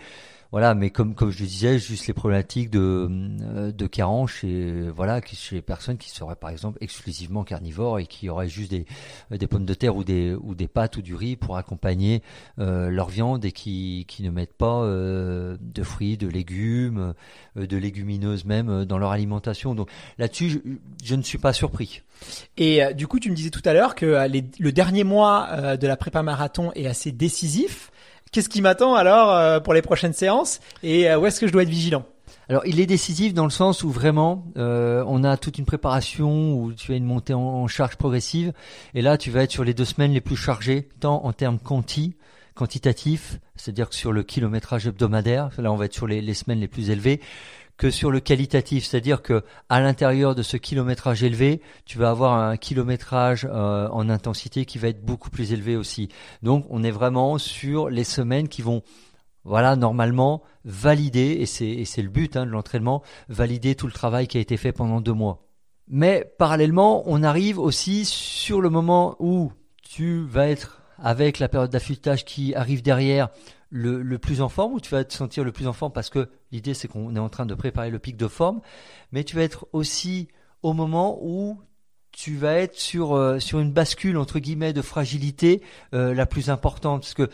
Voilà, 0.53 0.75
mais 0.75 0.91
comme 0.91 1.15
comme 1.15 1.31
je 1.31 1.45
disais, 1.45 1.79
juste 1.79 2.07
les 2.07 2.15
problématiques 2.15 2.71
de 2.71 3.09
euh, 3.43 3.73
de 3.73 3.87
carence 3.87 4.31
chez 4.31 4.88
voilà 4.95 5.21
chez 5.25 5.57
les 5.57 5.62
personnes 5.62 5.99
qui 5.99 6.11
seraient 6.11 6.37
par 6.37 6.50
exemple 6.50 6.79
exclusivement 6.81 7.43
carnivores 7.43 7.99
et 7.99 8.07
qui 8.07 8.29
auraient 8.29 8.49
juste 8.49 8.71
des 8.71 8.87
euh, 9.33 9.38
des 9.38 9.47
pommes 9.49 9.65
de 9.65 9.75
terre 9.75 9.97
ou 9.97 10.05
des 10.05 10.35
ou 10.35 10.55
des 10.55 10.69
pâtes 10.69 10.97
ou 10.99 11.03
du 11.03 11.15
riz 11.15 11.37
pour 11.37 11.57
accompagner 11.57 12.23
euh, 12.59 12.91
leur 12.91 13.09
viande 13.09 13.45
et 13.45 13.53
qui 13.53 14.07
ne 14.21 14.31
mettent 14.31 14.57
pas 14.57 14.87
de 14.87 15.83
fruits, 15.83 16.17
de 16.17 16.29
légumes, 16.29 17.15
de 17.57 17.76
légumineuses 17.76 18.45
même 18.45 18.85
dans 18.85 18.99
leur 18.99 19.11
alimentation. 19.11 19.75
Donc 19.75 19.91
là-dessus, 20.19 20.50
je, 20.50 20.59
je, 21.05 21.15
ne 21.15 21.23
suis 21.23 21.38
pas 21.38 21.53
surpris. 21.53 22.03
Et 22.57 22.81
du 22.95 23.07
coup, 23.07 23.21
tu 23.21 23.31
me 23.31 23.37
disais 23.37 23.50
tout 23.50 23.62
à 23.65 23.73
l'heure 23.73 23.95
que 23.95 24.26
le 24.59 24.73
dernier 24.73 25.05
mois 25.05 25.76
de 25.76 25.87
la 25.87 25.97
prépa 25.97 26.23
marathon 26.23 26.73
est 26.75 26.87
assez 26.87 27.12
décisif. 27.12 27.91
Qu'est-ce 28.37 28.50
qui 28.50 28.61
m'attend 28.61 28.95
alors 28.95 29.35
euh, 29.35 29.61
pour 29.61 29.73
les 29.73 29.81
prochaines 29.81 30.12
séances 30.12 30.61
et 30.83 31.09
euh, 31.09 31.19
où 31.19 31.25
est-ce 31.25 31.40
que 31.40 31.47
je 31.47 31.52
dois 31.52 31.62
être 31.62 31.71
vigilant? 31.71 32.05
Alors, 32.50 32.66
il 32.66 32.81
est 32.81 32.85
décisif 32.85 33.33
dans 33.33 33.45
le 33.45 33.50
sens 33.50 33.83
où 33.83 33.88
vraiment, 33.88 34.45
euh, 34.59 35.02
on 35.07 35.25
a 35.25 35.38
toute 35.38 35.57
une 35.57 35.64
préparation 35.64 36.52
où 36.52 36.75
tu 36.75 36.93
as 36.93 36.97
une 36.97 37.07
montée 37.07 37.33
en, 37.33 37.66
charge 37.66 37.97
progressive, 37.97 38.52
et 38.93 39.00
là, 39.00 39.16
tu 39.16 39.31
vas 39.31 39.45
être 39.45 39.52
sur 39.52 39.64
les 39.64 39.73
deux 39.73 39.87
semaines 39.87 40.12
les 40.12 40.21
plus 40.21 40.37
chargées, 40.37 40.90
tant 41.00 41.25
en 41.25 41.33
termes 41.33 41.59
quanti, 41.59 42.14
quantitatifs, 42.55 43.38
c'est-à-dire 43.55 43.88
que 43.88 43.95
sur 43.95 44.12
le 44.12 44.23
kilométrage 44.23 44.87
hebdomadaire, 44.87 45.49
là, 45.57 45.73
on 45.73 45.76
va 45.76 45.87
être 45.87 45.95
sur 45.95 46.07
les 46.07 46.35
semaines 46.35 46.61
les 46.61 46.69
plus 46.69 46.90
élevées, 46.90 47.23
que 47.76 47.90
sur 47.90 48.11
le 48.11 48.21
qualitatif, 48.21 48.87
c'est-à-dire 48.87 49.23
que 49.23 49.42
à 49.68 49.80
l'intérieur 49.80 50.35
de 50.35 50.42
ce 50.42 50.56
kilométrage 50.56 51.23
élevé, 51.23 51.61
tu 51.85 51.99
vas 51.99 52.11
avoir 52.11 52.35
un 52.35 52.56
kilométrage 52.56 53.47
euh, 53.50 53.88
en 53.88 54.09
intensité 54.09 54.64
qui 54.64 54.78
va 54.78 54.88
être 54.88 55.04
beaucoup 55.04 55.30
plus 55.30 55.52
élevé 55.52 55.76
aussi. 55.76 56.09
Donc 56.42 56.66
on 56.71 56.83
est 56.83 56.90
vraiment 56.90 57.38
sur 57.38 57.88
les 57.88 58.04
semaines 58.04 58.49
qui 58.49 58.62
vont 58.62 58.83
voilà, 59.47 59.76
normalement, 59.76 60.42
valider, 60.64 61.38
et 61.40 61.47
c'est 61.47 62.02
le 62.02 62.09
but 62.09 62.37
hein, 62.37 62.47
de 62.47 62.50
l'entraînement, 62.50 63.02
valider 63.28 63.76
tout 63.76 63.87
le 63.87 63.92
travail 63.92 64.26
qui 64.26 64.38
a 64.38 64.40
été 64.40 64.56
fait 64.56 64.73
pendant 64.73 65.00
deux 65.00 65.12
mois. 65.12 65.47
Mais 65.87 66.28
parallèlement, 66.37 67.04
on 67.06 67.23
arrive 67.23 67.61
aussi 67.61 68.04
sur 68.04 68.61
le 68.61 68.71
moment 68.71 69.14
où 69.21 69.52
tu 69.83 70.25
vas 70.26 70.49
être 70.49 70.83
avec 70.99 71.38
la 71.38 71.49
période 71.49 71.71
d'affûtage 71.71 72.25
qui 72.25 72.56
arrive 72.56 72.83
derrière 72.83 73.28
le, 73.71 74.02
le, 74.02 74.18
plus 74.18 74.40
en 74.40 74.49
forme, 74.49 74.75
où 74.75 74.80
tu 74.80 74.90
vas 74.90 75.04
te 75.04 75.14
sentir 75.14 75.45
le 75.45 75.52
plus 75.52 75.68
en 75.68 75.73
forme 75.73 75.92
parce 75.92 76.11
que 76.11 76.28
l'idée 76.53 76.75
c'est 76.75 76.88
qu'on 76.88 77.15
est 77.17 77.21
en 77.21 77.29
train 77.29 77.47
de 77.47 77.55
préparer 77.55 77.91
le 77.91 77.99
pic 77.99 78.17
de 78.17 78.29
forme, 78.29 78.61
mais 79.12 79.25
tu 79.25 79.37
vas 79.37 79.43
être 79.43 79.67
aussi 79.73 80.29
au 80.62 80.73
moment 80.73 81.19
où 81.23 81.61
tu 82.12 82.35
vas 82.35 82.55
être 82.55 82.79
sur, 82.79 83.15
euh, 83.15 83.38
sur 83.38 83.61
une 83.61 83.73
bascule 83.73 84.17
entre 84.17 84.38
guillemets 84.38 84.73
de 84.73 84.81
fragilité 84.81 85.62
euh, 85.93 86.15
la 86.15 86.25
plus 86.25 86.49
importante. 86.49 87.03
Parce 87.03 87.15
que 87.15 87.29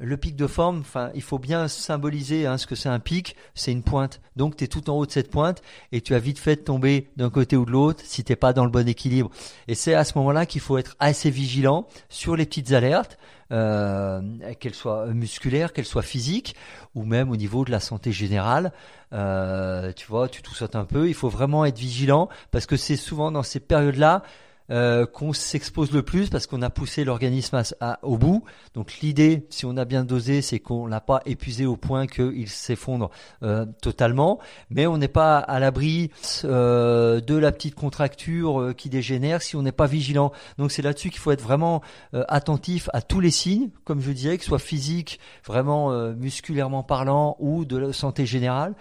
le 0.00 0.16
pic 0.16 0.34
de 0.34 0.46
forme, 0.46 0.80
enfin, 0.80 1.10
il 1.14 1.22
faut 1.22 1.38
bien 1.38 1.68
symboliser 1.68 2.46
hein, 2.46 2.56
ce 2.56 2.66
que 2.66 2.74
c'est 2.74 2.88
un 2.88 2.98
pic, 2.98 3.36
c'est 3.54 3.70
une 3.70 3.82
pointe. 3.82 4.20
Donc 4.34 4.56
tu 4.56 4.64
es 4.64 4.66
tout 4.66 4.88
en 4.88 4.94
haut 4.94 5.04
de 5.04 5.10
cette 5.10 5.30
pointe 5.30 5.62
et 5.92 6.00
tu 6.00 6.14
as 6.14 6.18
vite 6.18 6.38
fait 6.38 6.56
de 6.56 6.62
tomber 6.62 7.10
d'un 7.16 7.28
côté 7.28 7.56
ou 7.56 7.66
de 7.66 7.70
l'autre 7.70 8.00
si 8.04 8.24
t'es 8.24 8.36
pas 8.36 8.54
dans 8.54 8.64
le 8.64 8.70
bon 8.70 8.88
équilibre. 8.88 9.30
Et 9.68 9.74
c'est 9.74 9.94
à 9.94 10.04
ce 10.04 10.16
moment-là 10.18 10.46
qu'il 10.46 10.62
faut 10.62 10.78
être 10.78 10.96
assez 11.00 11.30
vigilant 11.30 11.86
sur 12.08 12.34
les 12.34 12.46
petites 12.46 12.72
alertes, 12.72 13.18
euh, 13.52 14.22
qu'elles 14.58 14.74
soient 14.74 15.06
musculaires, 15.08 15.74
qu'elles 15.74 15.84
soient 15.84 16.02
physiques 16.02 16.56
ou 16.94 17.04
même 17.04 17.30
au 17.30 17.36
niveau 17.36 17.66
de 17.66 17.70
la 17.70 17.80
santé 17.80 18.10
générale. 18.10 18.72
Euh, 19.12 19.92
tu 19.92 20.06
vois, 20.06 20.28
tu 20.28 20.40
tout 20.40 20.54
sautes 20.54 20.76
un 20.76 20.84
peu. 20.86 21.08
Il 21.08 21.14
faut 21.14 21.28
vraiment 21.28 21.66
être 21.66 21.78
vigilant 21.78 22.30
parce 22.52 22.64
que 22.64 22.76
c'est 22.76 22.96
souvent 22.96 23.30
dans 23.30 23.42
ces 23.42 23.60
périodes-là 23.60 24.22
euh, 24.70 25.04
qu'on 25.04 25.32
s'expose 25.32 25.90
le 25.90 26.02
plus 26.02 26.30
parce 26.30 26.46
qu'on 26.46 26.62
a 26.62 26.70
poussé 26.70 27.02
l'organisme 27.02 27.60
au 28.02 28.18
bout. 28.18 28.44
Donc 28.74 28.98
l'idée, 29.02 29.46
si 29.50 29.66
on 29.66 29.76
a 29.76 29.84
bien 29.84 30.04
dosé, 30.04 30.42
c'est 30.42 30.60
qu'on 30.60 30.86
l'a 30.86 31.00
pas 31.00 31.22
épuisé 31.26 31.66
au 31.66 31.76
point 31.76 32.06
qu'il 32.06 32.48
s'effondre 32.48 33.10
euh, 33.42 33.66
totalement, 33.82 34.38
mais 34.70 34.86
on 34.86 34.96
n'est 34.96 35.08
pas 35.08 35.38
à 35.38 35.58
l'abri 35.58 36.12
euh, 36.44 37.20
de 37.20 37.34
la 37.34 37.50
petite 37.50 37.74
contracture 37.74 38.72
qui 38.76 38.88
dégénère 38.90 39.42
si 39.42 39.56
on 39.56 39.62
n'est 39.62 39.72
pas 39.72 39.86
vigilant. 39.86 40.30
Donc 40.56 40.70
c'est 40.70 40.82
là-dessus 40.82 41.10
qu'il 41.10 41.18
faut 41.18 41.32
être 41.32 41.42
vraiment 41.42 41.82
attentif 42.12 42.88
à 42.92 43.02
tous 43.02 43.20
les 43.20 43.32
signes, 43.32 43.70
comme 43.84 44.00
je 44.00 44.12
disais, 44.12 44.36
que 44.36 44.44
ce 44.44 44.48
soit 44.48 44.58
physique, 44.60 45.18
vraiment 45.44 45.90
musculairement 46.12 46.82
parlant, 46.82 47.36
ou 47.40 47.64
de 47.64 47.76
la 47.76 47.92
santé 47.92 48.24
générale. 48.24 48.74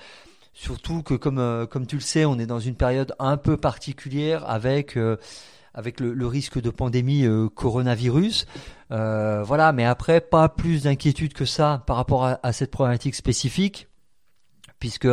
Surtout 0.54 1.02
que 1.02 1.14
comme 1.14 1.68
comme 1.68 1.88
tu 1.88 1.96
le 1.96 2.02
sais, 2.02 2.26
on 2.26 2.38
est 2.38 2.46
dans 2.46 2.60
une 2.60 2.76
période 2.76 3.16
un 3.18 3.38
peu 3.38 3.58
particulière 3.58 4.48
avec 4.50 4.98
avec 5.74 6.00
le, 6.00 6.28
risque 6.28 6.62
de 6.62 6.70
pandémie 6.70 7.26
euh, 7.26 7.48
coronavirus. 7.50 8.46
Euh, 8.92 9.44
voilà, 9.44 9.72
mais 9.72 9.86
après, 9.86 10.22
pas 10.22 10.50
plus 10.50 10.84
d'inquiétude 10.84 11.34
que 11.34 11.46
ça 11.46 11.84
par 11.88 11.96
rapport 11.96 12.26
à, 12.26 12.54
cette 12.54 12.72
problématique 12.72 13.16
spécifique, 13.16 13.88
puisque 14.80 15.08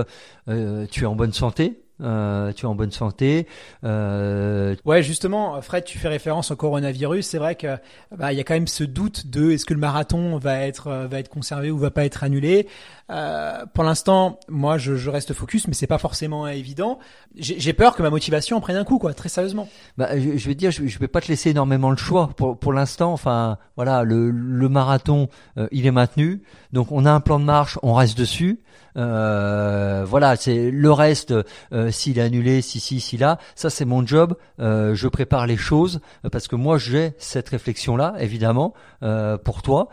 euh, 0.49 0.87
tu 0.91 1.05
es 1.05 1.07
en 1.07 1.17
bonne 1.17 1.33
santé, 1.33 1.83
euh, 2.03 2.53
tu 2.53 2.67
es 2.67 2.69
en 2.69 2.75
bonne 2.75 2.91
santé. 2.91 3.47
Euh... 3.85 4.75
Ouais, 4.85 5.03
justement, 5.03 5.61
Fred, 5.63 5.85
tu 5.85 5.99
fais 5.99 6.09
référence 6.09 6.51
au 6.51 6.57
coronavirus. 6.57 7.27
C'est 7.27 7.39
vrai 7.39 7.55
que 7.55 7.79
bah, 8.15 8.33
il 8.33 8.37
y 8.37 8.41
a 8.41 8.45
quand 8.45 8.55
même 8.55 8.67
ce 8.67 8.85
doute 8.85 9.29
de 9.29 9.53
est-ce 9.53 9.65
que 9.65 9.75
le 9.75 9.81
marathon 9.81 10.37
va 10.39 10.61
être 10.61 10.89
euh, 10.89 11.07
va 11.07 11.19
être 11.19 11.29
conservé 11.29 11.71
ou 11.71 11.79
va 11.79 11.91
pas 11.91 12.05
être 12.05 12.23
annulé. 12.23 12.69
Euh, 13.11 13.65
pour 13.73 13.85
l'instant, 13.85 14.39
moi, 14.49 14.79
je, 14.79 14.97
je, 14.97 15.11
reste 15.11 15.33
focus, 15.33 15.69
mais 15.69 15.75
c'est 15.75 15.87
pas 15.87 15.99
forcément 15.99 16.47
évident. 16.49 16.99
J'ai 17.37 17.73
peur 17.73 17.95
que 17.95 18.03
ma 18.03 18.11
motivation 18.11 18.57
en 18.57 18.61
prenne 18.61 18.77
un 18.77 18.85
coup, 18.85 18.99
quoi, 18.99 19.15
très 19.15 19.29
sérieusement. 19.29 19.69
Bah, 19.97 20.19
je, 20.19 20.37
je 20.37 20.49
vais 20.49 20.55
te 20.55 20.59
dire, 20.59 20.73
je, 20.73 20.87
je 20.87 20.99
vais 20.99 21.09
pas 21.09 21.21
te 21.21 21.29
laisser 21.29 21.51
énormément 21.51 21.91
le 21.91 21.97
choix. 21.97 22.31
Pour, 22.37 22.59
pour 22.59 22.73
l'instant, 22.73 23.13
enfin, 23.13 23.59
voilà, 23.77 24.03
le, 24.03 24.31
le 24.31 24.69
marathon, 24.69 25.29
il 25.71 25.87
est 25.87 25.93
maintenu. 25.93 26.43
Donc, 26.73 26.91
on 26.91 27.07
a 27.07 27.13
un 27.13 27.21
plan 27.21 27.39
de 27.39 27.45
marche, 27.45 27.79
on 27.83 27.95
reste 27.95 28.19
dessus. 28.19 28.61
Voilà, 28.97 30.35
c'est 30.37 30.71
le 30.71 30.93
reste. 30.93 31.33
Euh, 31.73 31.86
s'il 31.91 32.19
est 32.19 32.23
annulé, 32.23 32.63
si 32.63 32.81
si 32.81 33.01
si 33.01 33.17
là, 33.17 33.39
ça 33.55 33.71
c'est 33.71 33.85
mon 33.85 34.07
job. 34.07 34.37
Euh, 34.61 34.95
je 34.95 35.09
prépare 35.09 35.47
les 35.47 35.57
choses 35.57 36.01
parce 36.31 36.49
que 36.49 36.57
moi 36.57 36.79
j'ai 36.79 37.15
cette 37.19 37.49
réflexion 37.49 37.97
là, 37.97 38.15
évidemment, 38.19 38.75
pour 39.45 39.63
toi. 39.63 39.89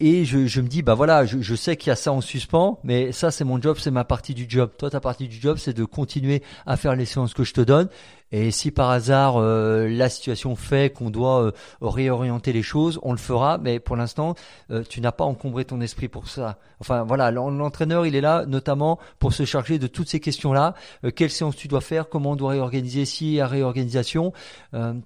Et 0.00 0.24
je, 0.24 0.60
me 0.60 0.66
dis, 0.66 0.82
bah 0.82 0.94
voilà, 0.94 1.24
je 1.24 1.54
sais 1.54 1.76
qu'il 1.76 1.88
y 1.88 1.92
a 1.92 1.96
ça 1.96 2.10
en 2.10 2.20
suspens, 2.20 2.80
mais 2.82 3.12
ça 3.12 3.30
c'est 3.30 3.44
mon 3.44 3.62
job, 3.62 3.76
c'est 3.78 3.92
ma 3.92 4.04
partie 4.04 4.34
du 4.34 4.46
job. 4.48 4.70
Toi, 4.76 4.90
ta 4.90 5.00
partie 5.00 5.28
du 5.28 5.40
job, 5.40 5.56
c'est 5.56 5.72
de 5.72 5.84
continuer 5.84 6.42
à 6.66 6.76
faire 6.76 6.96
les 6.96 7.04
séances 7.04 7.32
que 7.32 7.44
je 7.44 7.54
te 7.54 7.60
donne. 7.60 7.88
Et 8.32 8.50
si 8.50 8.70
par 8.70 8.90
hasard 8.90 9.36
euh, 9.36 9.88
la 9.88 10.08
situation 10.08 10.56
fait 10.56 10.92
qu'on 10.92 11.10
doit 11.10 11.44
euh, 11.44 11.52
réorienter 11.80 12.52
les 12.52 12.62
choses, 12.62 12.98
on 13.02 13.12
le 13.12 13.18
fera. 13.18 13.58
Mais 13.58 13.78
pour 13.78 13.94
l'instant, 13.94 14.34
euh, 14.72 14.82
tu 14.88 15.00
n'as 15.00 15.12
pas 15.12 15.24
encombré 15.24 15.64
ton 15.64 15.80
esprit 15.80 16.08
pour 16.08 16.28
ça. 16.28 16.58
Enfin 16.80 17.04
voilà, 17.04 17.30
l'entraîneur 17.30 18.06
il 18.06 18.16
est 18.16 18.20
là 18.20 18.44
notamment 18.46 18.98
pour 19.20 19.32
se 19.32 19.44
charger 19.44 19.78
de 19.78 19.86
toutes 19.86 20.08
ces 20.08 20.18
questions-là. 20.18 20.74
quelle 21.14 21.30
séance 21.30 21.54
tu 21.54 21.68
dois 21.68 21.80
faire, 21.80 22.08
comment 22.08 22.32
on 22.32 22.36
doit 22.36 22.50
réorganiser, 22.50 23.04
y 23.24 23.40
a 23.40 23.46
réorganisation. 23.46 24.32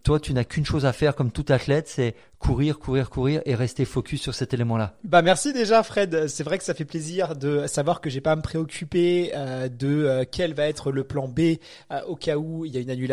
toi, 0.02 0.18
tu 0.18 0.32
n'as 0.32 0.44
qu'une 0.44 0.64
chose 0.64 0.86
à 0.86 0.92
faire 0.92 1.14
comme 1.14 1.30
tout 1.30 1.44
athlète, 1.48 1.86
c'est 1.86 2.16
courir, 2.38 2.78
courir, 2.78 3.10
courir 3.10 3.42
et 3.44 3.54
rester 3.54 3.84
focus 3.84 4.22
sur 4.22 4.34
cet 4.34 4.54
élément-là. 4.54 4.94
Bah 5.04 5.22
merci 5.22 5.52
déjà 5.52 5.82
Fred. 5.82 6.26
C'est 6.28 6.42
vrai 6.42 6.58
que 6.58 6.64
ça 6.64 6.74
fait 6.74 6.84
plaisir 6.84 7.36
de 7.36 7.66
savoir 7.66 8.00
que 8.00 8.10
j'ai 8.10 8.20
pas 8.20 8.32
à 8.32 8.36
me 8.36 8.42
préoccuper 8.42 9.32
de 9.70 10.24
quel 10.32 10.54
va 10.54 10.64
être 10.64 10.90
le 10.90 11.04
plan 11.04 11.28
B 11.28 11.58
au 12.08 12.16
cas 12.16 12.36
où 12.36 12.64
il 12.64 12.74
y 12.74 12.78
a 12.78 12.80
une 12.80 12.90
annulation 12.90 13.07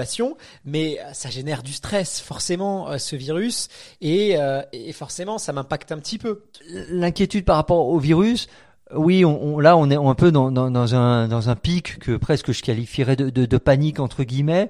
mais 0.65 0.99
euh, 0.99 1.13
ça 1.13 1.29
génère 1.29 1.63
du 1.63 1.73
stress 1.73 2.19
forcément 2.19 2.89
euh, 2.89 2.97
ce 2.97 3.15
virus 3.15 3.67
euh, 4.03 4.61
et, 4.71 4.93
forcément 4.93 5.37
ça 5.37 5.53
m'impacte 5.53 5.91
un 5.91 5.97
petit 5.97 6.17
peu. 6.17 6.43
L'inquiétude 6.89 7.45
par 7.45 7.55
rapport 7.55 7.87
au 7.87 7.99
virus, 7.99 8.47
oui, 8.93 9.25
on, 9.25 9.59
là 9.59 9.77
on 9.77 9.89
est 9.89 9.95
un 9.95 10.15
peu 10.15 10.31
dans, 10.31 10.95
un, 10.95 11.27
dans 11.27 11.49
un 11.49 11.55
pic 11.55 11.99
que 11.99 12.17
presque 12.17 12.51
je 12.51 12.61
qualifierais 12.61 13.15
de, 13.15 13.57
panique 13.57 13.99
entre 13.99 14.23
guillemets 14.23 14.69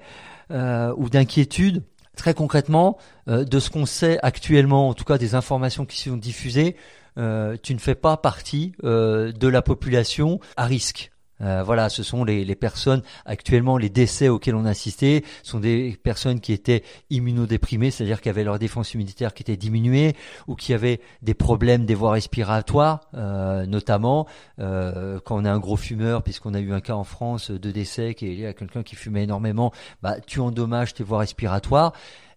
ou 0.50 1.10
d'inquiétude. 1.10 1.84
Très 2.15 2.34
concrètement, 2.34 2.98
de 3.27 3.60
ce 3.60 3.70
qu'on 3.70 3.86
sait 3.86 4.20
actuellement, 4.24 4.88
en 4.88 4.94
tout 4.94 5.03
cas 5.03 5.17
des 5.17 5.36
informations 5.36 5.86
qui 5.86 6.00
sont 6.00 6.15
diffusées, 6.15 6.77
tu 7.17 7.74
ne 7.74 7.79
fais 7.79 7.96
pas 7.96 8.15
partie 8.15 8.72
de 8.82 9.48
la 9.48 9.62
population 9.62 10.39
à 10.55 10.65
risque. 10.65 11.12
Euh, 11.42 11.63
voilà, 11.63 11.89
ce 11.89 12.04
sont 12.04 12.24
les, 12.24 12.56
personnes 12.56 13.01
actuellement, 13.25 13.77
les 13.77 13.89
décès 13.89 14.30
auxquels 14.30 14.56
on 14.56 14.65
a 14.65 14.70
assisté 14.70 15.25
sont 15.44 15.60
des 15.60 15.98
personnes 16.01 16.39
qui 16.39 16.54
étaient 16.54 16.84
immunodéprimées, 17.10 17.92
c'est-à-dire 17.92 18.22
qui 18.22 18.30
avaient 18.30 18.44
leur 18.44 18.60
défense 18.60 18.94
immunitaire 18.94 19.34
qui 19.34 19.44
était 19.44 19.58
diminuée 19.58 20.15
ou 20.48 20.56
qui 20.56 20.74
avaient 20.74 21.01
des 21.22 21.34
problèmes 21.34 21.86
des 21.86 21.96
voies 21.96 22.12
respiratoires, 22.12 23.01
euh, 23.13 23.65
notamment 23.65 24.27
euh, 24.60 25.20
quand 25.25 25.38
on 25.38 25.46
a 25.46 25.51
un 25.51 25.60
gros 25.60 25.77
fumeur, 25.77 26.24
puisqu'on 26.24 26.54
a 26.54 26.60
eu 26.60 26.74
un 26.74 26.82
cas 26.82 26.96
en 26.96 27.04
France 27.04 27.51
de 27.51 27.72
décès 27.72 28.13
qui 28.13 28.27
est 28.27 28.36
lié 28.36 28.48
à 28.48 28.54
quelqu'un 28.54 28.84
qui 28.84 28.96
fumait 28.96 29.24
énormément, 29.24 29.72
bah, 30.01 30.20
tu 30.25 30.39
endommages 30.39 30.94
tes 30.94 31.04
voies 31.04 31.20
respiratoires 31.20 31.94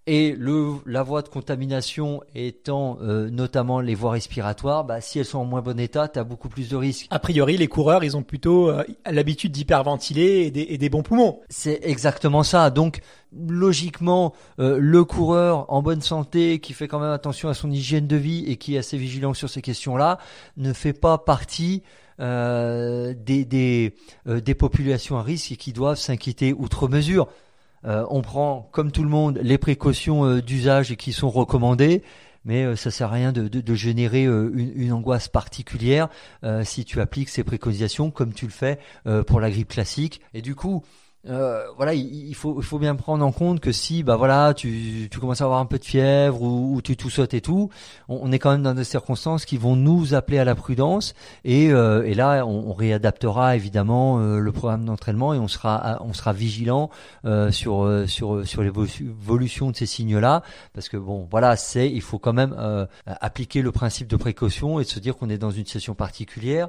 et 0.08 0.34
le, 0.34 0.72
la 0.86 1.02
voie 1.02 1.20
de 1.20 1.28
contamination 1.28 2.22
étant 2.34 2.96
euh, 3.02 3.28
notamment 3.28 3.80
les 3.80 3.94
voies 3.94 4.12
respiratoires, 4.12 4.84
bah, 4.84 5.02
si 5.02 5.18
elles 5.18 5.26
sont 5.26 5.38
en 5.38 5.44
moins 5.44 5.60
bon 5.60 5.78
état, 5.78 6.08
tu 6.08 6.18
as 6.18 6.24
beaucoup 6.24 6.48
plus 6.48 6.70
de 6.70 6.76
risques. 6.76 7.06
A 7.10 7.18
priori, 7.18 7.58
les 7.58 7.68
coureurs, 7.68 8.02
ils 8.02 8.16
ont 8.16 8.22
plutôt 8.22 8.70
euh, 8.70 8.84
l'habitude 9.04 9.52
d'hyperventiler 9.52 10.46
et 10.46 10.50
des, 10.50 10.62
et 10.70 10.78
des 10.78 10.88
bons 10.88 11.02
poumons. 11.02 11.40
C'est 11.50 11.80
exactement 11.82 12.42
ça. 12.42 12.70
Donc, 12.70 13.00
logiquement, 13.36 14.32
euh, 14.58 14.78
le 14.80 15.04
coureur 15.04 15.70
en 15.70 15.82
bonne 15.82 16.00
santé, 16.00 16.58
qui 16.58 16.72
fait 16.72 16.88
quand 16.88 17.00
même 17.00 17.12
attention 17.12 17.50
à 17.50 17.54
son 17.54 17.70
hygiène 17.70 18.06
de 18.06 18.16
vie 18.16 18.46
et 18.46 18.56
qui 18.56 18.76
est 18.76 18.78
assez 18.78 18.96
vigilant 18.96 19.34
sur 19.34 19.50
ces 19.50 19.60
questions-là, 19.60 20.18
ne 20.56 20.72
fait 20.72 20.94
pas 20.94 21.18
partie 21.18 21.82
des, 22.18 23.14
des, 23.44 23.94
des 24.26 24.54
populations 24.54 25.18
à 25.18 25.22
risque 25.22 25.52
et 25.52 25.56
qui 25.56 25.72
doivent 25.72 25.98
s'inquiéter 25.98 26.52
outre 26.52 26.88
mesure. 26.88 27.28
Euh, 27.84 28.04
on 28.10 28.22
prend, 28.22 28.68
comme 28.72 28.92
tout 28.92 29.02
le 29.02 29.08
monde, 29.08 29.38
les 29.42 29.58
précautions 29.58 30.24
euh, 30.24 30.42
d'usage 30.42 30.96
qui 30.96 31.12
sont 31.12 31.30
recommandées, 31.30 32.02
mais 32.44 32.64
euh, 32.64 32.76
ça 32.76 32.90
sert 32.90 33.08
à 33.08 33.12
rien 33.12 33.32
de, 33.32 33.74
générer 33.74 34.24
une, 34.24 34.92
angoisse 34.92 35.28
particulière 35.28 36.08
si 36.64 36.84
tu 36.84 37.00
appliques 37.00 37.28
ces 37.28 37.44
préconisations 37.44 38.10
comme 38.10 38.32
tu 38.32 38.46
le 38.46 38.50
fais 38.50 38.78
pour 39.26 39.40
la 39.40 39.50
grippe 39.50 39.68
classique. 39.68 40.20
Et 40.34 40.42
du 40.42 40.54
coup, 40.54 40.82
euh, 41.28 41.64
voilà, 41.76 41.94
il, 41.94 42.34
faut, 42.34 42.56
il 42.58 42.64
faut 42.64 42.78
bien 42.78 42.94
prendre 42.94 43.24
en 43.24 43.32
compte 43.32 43.60
que 43.60 43.72
si, 43.72 44.02
bah 44.02 44.16
voilà, 44.16 44.54
tu, 44.54 45.08
tu 45.10 45.18
commences 45.18 45.40
à 45.40 45.44
avoir 45.44 45.60
un 45.60 45.66
peu 45.66 45.78
de 45.78 45.84
fièvre 45.84 46.40
ou, 46.40 46.76
ou 46.76 46.82
tu 46.82 46.96
tout 46.96 47.10
sautes 47.10 47.34
et 47.34 47.40
tout, 47.40 47.68
on, 48.08 48.32
est 48.32 48.38
quand 48.38 48.50
même 48.50 48.62
dans 48.62 48.74
des 48.74 48.84
circonstances 48.84 49.44
qui 49.44 49.58
vont 49.58 49.76
nous 49.76 50.14
appeler 50.14 50.38
à 50.38 50.44
la 50.44 50.54
prudence 50.54 51.14
et, 51.44 51.70
euh, 51.70 52.02
et 52.04 52.14
là, 52.14 52.46
on, 52.46 52.72
réadaptera 52.72 53.56
évidemment 53.56 54.20
euh, 54.20 54.38
le 54.38 54.52
programme 54.52 54.84
d'entraînement 54.84 55.34
et 55.34 55.38
on 55.38 55.48
sera, 55.48 55.98
on 56.00 56.12
sera 56.12 56.32
vigilant 56.32 56.90
sur, 57.50 58.04
sur, 58.06 58.46
sur 58.46 58.62
l'évolution 58.62 59.70
de 59.70 59.76
ces 59.76 59.86
signes-là 59.86 60.42
parce 60.72 60.88
que 60.88 60.96
bon, 60.96 61.26
voilà, 61.30 61.56
c'est, 61.56 61.90
il 61.90 62.02
faut 62.02 62.18
quand 62.18 62.32
même 62.32 62.54
appliquer 63.06 63.62
le 63.62 63.72
principe 63.72 64.08
de 64.08 64.16
précaution 64.16 64.80
et 64.80 64.84
se 64.84 64.98
dire 64.98 65.16
qu'on 65.16 65.28
est 65.28 65.38
dans 65.38 65.50
une 65.50 65.66
session 65.66 65.94
particulière 65.94 66.68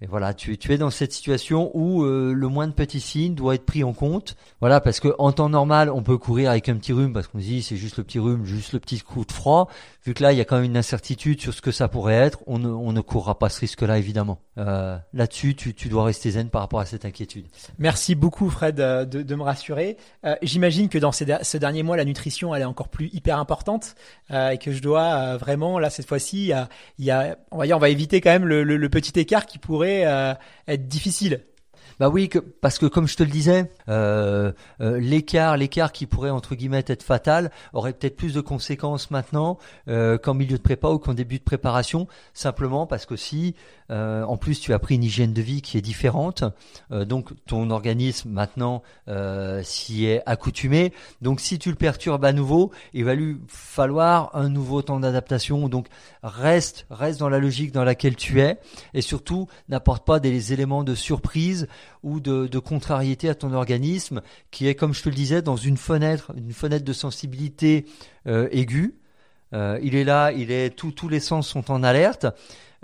Et 0.00 0.06
voilà, 0.06 0.32
tu, 0.32 0.56
es 0.68 0.78
dans 0.78 0.90
cette 0.90 1.12
situation 1.12 1.72
où 1.74 2.04
euh, 2.04 2.32
le 2.32 2.46
moins 2.46 2.68
de 2.68 2.72
petits 2.72 3.00
signes 3.00 3.34
doit 3.34 3.56
être 3.56 3.66
pris 3.66 3.82
en 3.82 3.92
compte. 3.92 4.36
Voilà, 4.60 4.80
parce 4.80 5.00
que 5.00 5.12
en 5.18 5.32
temps 5.32 5.48
normal, 5.48 5.90
on 5.90 6.04
peut 6.04 6.18
courir 6.18 6.50
avec 6.50 6.68
un 6.68 6.76
petit 6.76 6.92
rhume 6.92 7.12
parce 7.12 7.26
qu'on 7.26 7.40
se 7.40 7.44
dit 7.44 7.62
c'est 7.62 7.76
juste 7.76 7.96
le 7.96 8.04
petit 8.04 8.20
rhume, 8.20 8.44
juste 8.44 8.72
le 8.74 8.78
petit 8.78 9.00
coup 9.00 9.24
de 9.24 9.32
froid. 9.32 9.68
Vu 10.06 10.14
que 10.14 10.22
là, 10.22 10.32
il 10.32 10.38
y 10.38 10.40
a 10.40 10.44
quand 10.44 10.54
même 10.54 10.66
une 10.66 10.76
incertitude 10.76 11.40
sur 11.40 11.52
ce 11.52 11.60
que 11.60 11.72
ça 11.72 11.88
pourrait 11.88 12.14
être, 12.14 12.38
on 12.46 12.58
ne, 12.58 13.00
courra 13.00 13.40
pas 13.40 13.48
ce 13.48 13.60
risque-là 13.60 13.98
évidemment. 13.98 14.38
Euh, 14.56 14.96
Là-dessus, 15.12 15.56
tu, 15.56 15.88
dois 15.88 16.04
rester 16.04 16.30
zen 16.30 16.48
par 16.48 16.62
rapport 16.62 16.78
à 16.78 16.86
cette 16.86 17.04
inquiétude. 17.04 17.46
Merci 17.78 18.14
beaucoup 18.14 18.50
Fred 18.50 18.78
euh, 18.78 19.04
de, 19.04 19.34
me 19.34 19.42
rassurer. 19.42 19.96
Euh, 20.24 20.36
J'imagine 20.42 20.88
que 20.88 20.98
dans 20.98 21.10
ces, 21.10 21.26
ce 21.42 21.56
dernier 21.56 21.82
mois, 21.82 21.96
la 21.96 22.04
nutrition 22.04 22.54
elle 22.54 22.62
est 22.62 22.66
encore 22.66 22.88
plus 22.88 23.10
hyper 23.12 23.38
importante 23.38 23.96
et 24.30 24.58
que 24.58 24.72
je 24.72 24.80
dois 24.80 25.36
vraiment 25.36 25.78
là 25.78 25.90
cette 25.90 26.06
fois-ci, 26.06 26.52
y 26.98 27.10
a, 27.10 27.36
on 27.50 27.58
va 27.58 27.76
on 27.76 27.78
va 27.78 27.88
éviter 27.88 28.20
quand 28.20 28.30
même 28.30 28.46
le 28.46 28.88
petit 28.88 29.18
écart 29.18 29.46
qui 29.46 29.58
pourrait 29.58 29.87
euh, 29.88 30.34
être 30.66 30.88
difficile. 30.88 31.44
Bah 31.98 32.08
oui, 32.08 32.30
parce 32.60 32.78
que 32.78 32.86
comme 32.86 33.08
je 33.08 33.16
te 33.16 33.24
le 33.24 33.30
disais, 33.30 33.72
euh, 33.88 34.52
euh, 34.80 35.00
l'écart, 35.00 35.56
l'écart 35.56 35.90
qui 35.90 36.06
pourrait 36.06 36.30
entre 36.30 36.54
guillemets 36.54 36.84
être 36.86 37.02
fatal, 37.02 37.50
aurait 37.72 37.92
peut-être 37.92 38.16
plus 38.16 38.34
de 38.34 38.40
conséquences 38.40 39.10
maintenant 39.10 39.58
qu'en 39.86 40.34
milieu 40.34 40.56
de 40.56 40.62
prépa 40.62 40.88
ou 40.90 41.00
qu'en 41.00 41.14
début 41.14 41.40
de 41.40 41.44
préparation, 41.44 42.06
simplement 42.34 42.86
parce 42.86 43.04
que 43.04 43.16
si, 43.16 43.56
euh, 43.90 44.22
en 44.24 44.36
plus, 44.36 44.60
tu 44.60 44.72
as 44.72 44.78
pris 44.78 44.96
une 44.96 45.04
hygiène 45.04 45.32
de 45.32 45.42
vie 45.42 45.62
qui 45.62 45.78
est 45.78 45.82
différente, 45.82 46.44
euh, 46.92 47.04
donc 47.04 47.30
ton 47.46 47.70
organisme 47.70 48.30
maintenant 48.30 48.82
euh, 49.08 49.62
s'y 49.62 50.04
est 50.04 50.22
accoutumé. 50.26 50.92
Donc 51.22 51.40
si 51.40 51.58
tu 51.58 51.70
le 51.70 51.76
perturbes 51.76 52.24
à 52.24 52.32
nouveau, 52.32 52.70
il 52.92 53.04
va 53.04 53.14
lui 53.14 53.38
falloir 53.48 54.34
un 54.34 54.48
nouveau 54.48 54.82
temps 54.82 55.00
d'adaptation. 55.00 55.68
Donc 55.68 55.86
reste, 56.22 56.86
reste 56.90 57.18
dans 57.18 57.28
la 57.28 57.38
logique 57.38 57.72
dans 57.72 57.84
laquelle 57.84 58.16
tu 58.16 58.40
es, 58.40 58.58
et 58.94 59.00
surtout 59.00 59.46
n'apporte 59.68 60.04
pas 60.04 60.20
des 60.20 60.52
éléments 60.52 60.84
de 60.84 60.94
surprise 60.94 61.66
ou 62.02 62.20
de, 62.20 62.58
contrariété 62.58 63.28
à 63.28 63.34
ton 63.34 63.52
organisme 63.52 64.20
qui 64.50 64.66
est, 64.66 64.74
comme 64.74 64.92
je 64.92 65.02
te 65.02 65.08
le 65.08 65.14
disais, 65.14 65.42
dans 65.42 65.56
une 65.56 65.76
fenêtre, 65.76 66.32
une 66.36 66.52
fenêtre 66.52 66.84
de 66.84 66.92
sensibilité 66.92 67.86
aiguë. 68.26 68.98
Il 69.52 69.94
est 69.94 70.04
là, 70.04 70.32
il 70.32 70.50
est 70.50 70.70
tous 70.70 71.08
les 71.08 71.20
sens 71.20 71.48
sont 71.48 71.70
en 71.70 71.82
alerte. 71.82 72.26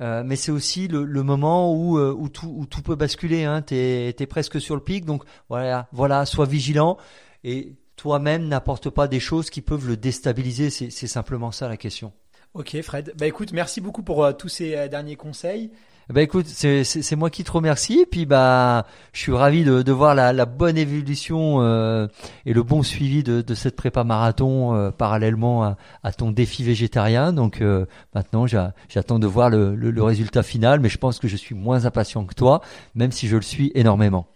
Euh, 0.01 0.23
mais 0.25 0.37
c'est 0.37 0.51
aussi 0.51 0.89
le, 0.89 1.23
moment 1.23 1.73
où, 1.73 1.99
euh, 1.99 2.29
tout, 2.33 2.67
tout 2.69 2.83
peut 2.83 2.97
basculer. 2.97 3.45
Hein. 3.45 3.63
Tu 3.63 3.75
es, 3.75 4.27
presque 4.29 4.61
sur 4.61 4.75
le 4.75 4.83
pic. 4.83 5.05
Donc 5.05 5.25
voilà, 5.49 5.89
voilà 5.93 6.27
sois 6.27 6.47
vigilant. 6.47 6.97
Et 7.45 7.75
toi-même, 7.97 8.49
n'apporte 8.49 8.91
pas 8.91 9.09
des 9.09 9.21
choses 9.21 9.51
qui 9.51 9.61
peuvent 9.61 9.87
le 9.87 9.97
déstabiliser. 9.97 10.71
C'est 10.71 11.07
simplement 11.07 11.53
ça 11.53 11.69
la 11.69 11.77
question. 11.77 12.13
Ok 12.55 12.81
Fred. 12.83 13.13
Bah 13.19 13.27
écoute, 13.27 13.53
merci 13.53 13.81
beaucoup 13.81 14.03
pour 14.03 14.25
euh, 14.25 14.33
tous 14.33 14.49
ces 14.49 14.89
derniers 14.89 15.17
conseils. 15.17 15.71
Bah 16.12 16.20
écoute, 16.20 16.46
c'est 16.46 17.16
moi 17.16 17.30
qui 17.30 17.44
te 17.44 17.52
remercie. 17.52 18.00
Et 18.00 18.06
puis 18.06 18.26
bah, 18.26 18.87
je 19.12 19.20
suis 19.20 19.32
ravi 19.32 19.64
de, 19.64 19.82
de 19.82 19.92
voir 19.92 20.14
la, 20.14 20.32
la, 20.32 20.44
bonne 20.44 20.76
évolution 20.76 21.62
euh, 21.62 22.08
et 22.44 22.52
le 22.52 22.62
bon 22.62 22.82
suivi 22.82 23.23
de, 23.23 23.40
de 23.40 23.54
cette 23.54 23.75
prépa 23.75 24.04
marathon 24.04 24.75
euh, 24.75 24.90
parallèlement 24.90 25.64
à, 25.64 25.76
à, 26.02 26.12
ton 26.12 26.30
défi 26.30 26.62
végétarien. 26.62 27.32
Donc 27.32 27.62
euh, 27.62 27.87
maintenant, 28.14 28.46
j'attends 28.46 29.18
de 29.18 29.26
voir 29.26 29.49
le, 29.49 29.75
le, 29.75 29.90
le 29.90 30.02
résultat 30.02 30.42
final, 30.42 30.80
mais 30.80 30.90
je 30.90 30.99
pense 30.99 31.18
que 31.18 31.28
je 31.28 31.37
suis 31.37 31.54
moins 31.54 31.87
impatient 31.87 32.25
que 32.26 32.34
toi, 32.34 32.61
même 32.94 33.12
si 33.12 33.26
je 33.26 33.37
le 33.37 33.42
suis 33.42 33.73
énormément. 33.75 34.26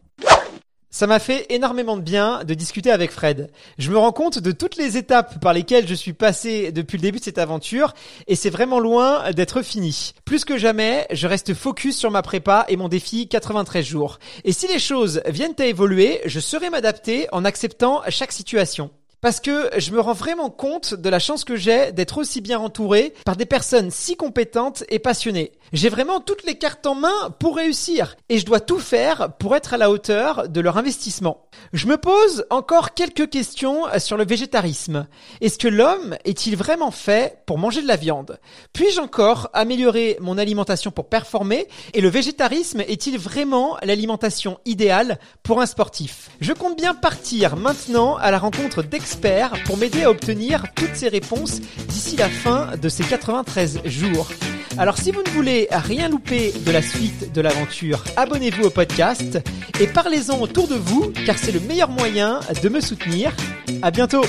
Ça 0.91 1.07
m'a 1.07 1.19
fait 1.19 1.45
énormément 1.51 1.99
de 1.99 2.03
bien 2.03 2.45
de 2.45 2.55
discuter 2.55 2.91
avec 2.91 3.11
Fred. 3.11 3.51
Je 3.77 3.91
me 3.91 3.99
rends 3.99 4.13
compte 4.13 4.39
de 4.39 4.53
toutes 4.53 4.77
les 4.77 4.97
étapes 4.97 5.39
par 5.39 5.53
lesquelles 5.53 5.87
je 5.87 5.95
suis 5.95 6.15
passé 6.15 6.73
depuis 6.73 6.97
le 6.97 7.03
début 7.03 7.19
de 7.19 7.25
cette 7.25 7.37
aventure 7.37 7.93
et 8.27 8.37
c'est 8.37 8.49
vraiment 8.49 8.81
loin 8.81 9.31
d'être 9.33 9.61
fini. 9.61 10.15
Plus 10.25 10.47
que 10.47 10.57
jamais, 10.57 11.07
je 11.11 11.27
reste 11.27 11.53
focus 11.53 11.99
sur 11.99 12.11
ma 12.11 12.23
prépa 12.23 12.65
et 12.69 12.79
mon 12.79 12.89
défi 12.89 13.29
93 13.29 13.85
jours. 13.85 14.19
Et 14.45 14.53
si 14.53 14.67
les 14.67 14.79
choses 14.79 15.21
viennent 15.27 15.55
à 15.59 15.67
évoluer, 15.67 16.23
je 16.25 16.41
saurai 16.41 16.71
m'adapter 16.71 17.29
en 17.33 17.45
acceptant 17.45 18.01
chaque 18.09 18.33
situation. 18.33 18.91
Parce 19.21 19.41
que 19.41 19.69
je 19.77 19.91
me 19.91 19.99
rends 19.99 20.13
vraiment 20.13 20.49
compte 20.49 20.95
de 20.95 21.09
la 21.09 21.19
chance 21.19 21.43
que 21.43 21.57
j'ai 21.57 21.91
d'être 21.91 22.19
aussi 22.19 22.41
bien 22.41 22.61
entouré 22.61 23.13
par 23.25 23.35
des 23.35 23.47
personnes 23.47 23.91
si 23.91 24.17
compétentes 24.17 24.85
et 24.91 25.01
passionnées. 25.01 25.51
J'ai 25.73 25.89
vraiment 25.89 26.21
toutes 26.21 26.45
les 26.45 26.57
cartes 26.57 26.87
en 26.87 26.95
main 26.95 27.35
pour 27.41 27.57
réussir 27.57 28.15
et 28.29 28.39
je 28.39 28.47
dois 28.47 28.61
tout 28.61 28.79
faire 28.79 29.33
pour 29.41 29.57
être 29.57 29.75
à 29.75 29.77
la 29.77 29.91
hauteur 29.91 30.49
de 30.49 30.61
leur 30.61 30.79
investissement. 30.79 31.49
Je 31.73 31.89
me 31.89 31.97
pose 31.97 32.47
encore 32.49 32.95
quelques 32.95 33.29
questions 33.29 33.83
sur 33.99 34.17
le 34.17 34.25
végétarisme. 34.25 35.09
Est-ce 35.41 35.59
que 35.59 35.67
l'homme 35.67 36.17
est-il 36.25 36.57
vraiment 36.57 36.93
fait 36.93 37.43
pour 37.45 37.59
manger 37.59 37.83
de 37.83 37.89
la 37.89 37.97
viande? 37.97 38.39
Puis-je 38.73 39.01
encore 39.01 39.51
améliorer 39.53 40.17
mon 40.21 40.39
alimentation 40.39 40.93
pour 40.93 41.09
performer? 41.09 41.67
Et 41.93 42.01
le 42.01 42.09
végétarisme 42.09 42.83
est-il 42.83 43.19
vraiment 43.19 43.79
l'alimentation 43.83 44.61
idéale 44.65 45.19
pour 45.43 45.61
un 45.61 45.67
sportif? 45.67 46.31
Je 46.41 46.53
compte 46.53 46.77
bien 46.77 46.95
partir 46.95 47.57
maintenant 47.57 48.17
à 48.17 48.31
la 48.31 48.39
rencontre 48.39 48.85
d'experts 48.85 49.08
pour 49.65 49.77
m'aider 49.77 50.05
à 50.05 50.11
obtenir 50.11 50.65
toutes 50.75 50.95
ces 50.95 51.09
réponses 51.09 51.61
d'ici 51.89 52.17
la 52.17 52.29
fin 52.29 52.77
de 52.81 52.89
ces 52.89 53.05
93 53.05 53.81
jours. 53.85 54.29
Alors 54.77 54.99
si 54.99 55.11
vous 55.11 55.23
ne 55.23 55.31
voulez 55.31 55.67
rien 55.71 56.09
louper 56.09 56.53
de 56.65 56.71
la 56.71 56.83
suite 56.83 57.33
de 57.33 57.41
l'aventure, 57.41 58.05
abonnez-vous 58.17 58.65
au 58.65 58.71
podcast 58.71 59.39
et 59.81 59.87
parlez-en 59.87 60.41
autour 60.41 60.69
de 60.69 60.75
vous 60.75 61.13
car 61.27 61.39
c'est 61.39 61.53
le 61.53 61.61
meilleur 61.61 61.89
moyen 61.89 62.41
de 62.63 62.69
me 62.69 62.81
soutenir. 62.81 63.33
À 63.83 63.91
bientôt. 63.91 64.25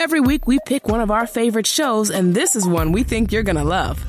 Every 0.00 0.20
week 0.20 0.46
we 0.46 0.58
pick 0.64 0.88
one 0.88 1.02
of 1.02 1.10
our 1.10 1.26
favorite 1.26 1.66
shows 1.66 2.08
and 2.08 2.34
this 2.34 2.56
is 2.56 2.66
one 2.66 2.90
we 2.90 3.02
think 3.02 3.30
you're 3.30 3.42
gonna 3.42 3.62
love. 3.62 4.02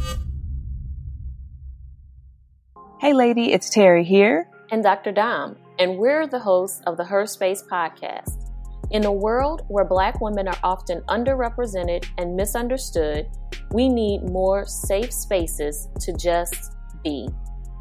Hey 3.01 3.11
lady, 3.11 3.51
it's 3.51 3.69
Terry 3.69 4.05
here. 4.05 4.47
And 4.71 4.81
Dr. 4.81 5.11
Dom 5.11 5.57
and 5.79 5.97
we're 5.97 6.27
the 6.27 6.39
hosts 6.39 6.81
of 6.87 6.95
the 6.95 7.03
Her 7.03 7.25
Space 7.25 7.61
podcast. 7.69 8.53
In 8.91 9.03
a 9.03 9.11
world 9.11 9.63
where 9.67 9.83
Black 9.83 10.21
women 10.21 10.47
are 10.47 10.57
often 10.63 11.01
underrepresented 11.09 12.05
and 12.17 12.37
misunderstood, 12.37 13.27
we 13.73 13.89
need 13.89 14.23
more 14.23 14.65
safe 14.65 15.11
spaces 15.11 15.89
to 15.99 16.13
just 16.13 16.71
be. 17.03 17.27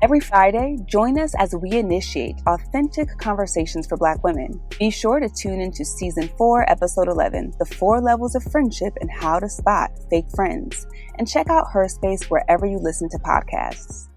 Every 0.02 0.20
Friday, 0.20 0.78
join 0.86 1.18
us 1.18 1.34
as 1.38 1.54
we 1.54 1.72
initiate 1.72 2.36
authentic 2.46 3.18
conversations 3.18 3.86
for 3.86 3.98
Black 3.98 4.24
women. 4.24 4.58
Be 4.78 4.88
sure 4.88 5.20
to 5.20 5.28
tune 5.28 5.60
into 5.60 5.84
Season 5.84 6.26
4, 6.38 6.70
Episode 6.70 7.06
11 7.06 7.52
The 7.58 7.66
Four 7.66 8.00
Levels 8.00 8.34
of 8.34 8.42
Friendship 8.44 8.96
and 9.02 9.10
How 9.10 9.38
to 9.38 9.48
Spot 9.50 9.90
Fake 10.08 10.30
Friends. 10.34 10.86
And 11.18 11.28
check 11.28 11.50
out 11.50 11.72
Her 11.72 11.86
Space 11.86 12.30
wherever 12.30 12.64
you 12.64 12.78
listen 12.78 13.10
to 13.10 13.18
podcasts. 13.18 14.08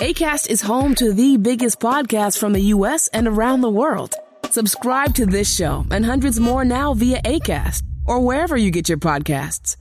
ACAST 0.00 0.50
is 0.50 0.62
home 0.62 0.96
to 0.96 1.12
the 1.12 1.36
biggest 1.36 1.78
podcasts 1.78 2.36
from 2.36 2.52
the 2.52 2.62
U.S. 2.74 3.06
and 3.12 3.28
around 3.28 3.60
the 3.60 3.70
world. 3.70 4.16
Subscribe 4.50 5.14
to 5.14 5.24
this 5.24 5.54
show 5.54 5.86
and 5.92 6.04
hundreds 6.04 6.40
more 6.40 6.64
now 6.64 6.94
via 6.94 7.22
ACAST 7.22 7.84
or 8.06 8.18
wherever 8.18 8.56
you 8.56 8.72
get 8.72 8.88
your 8.88 8.98
podcasts. 8.98 9.76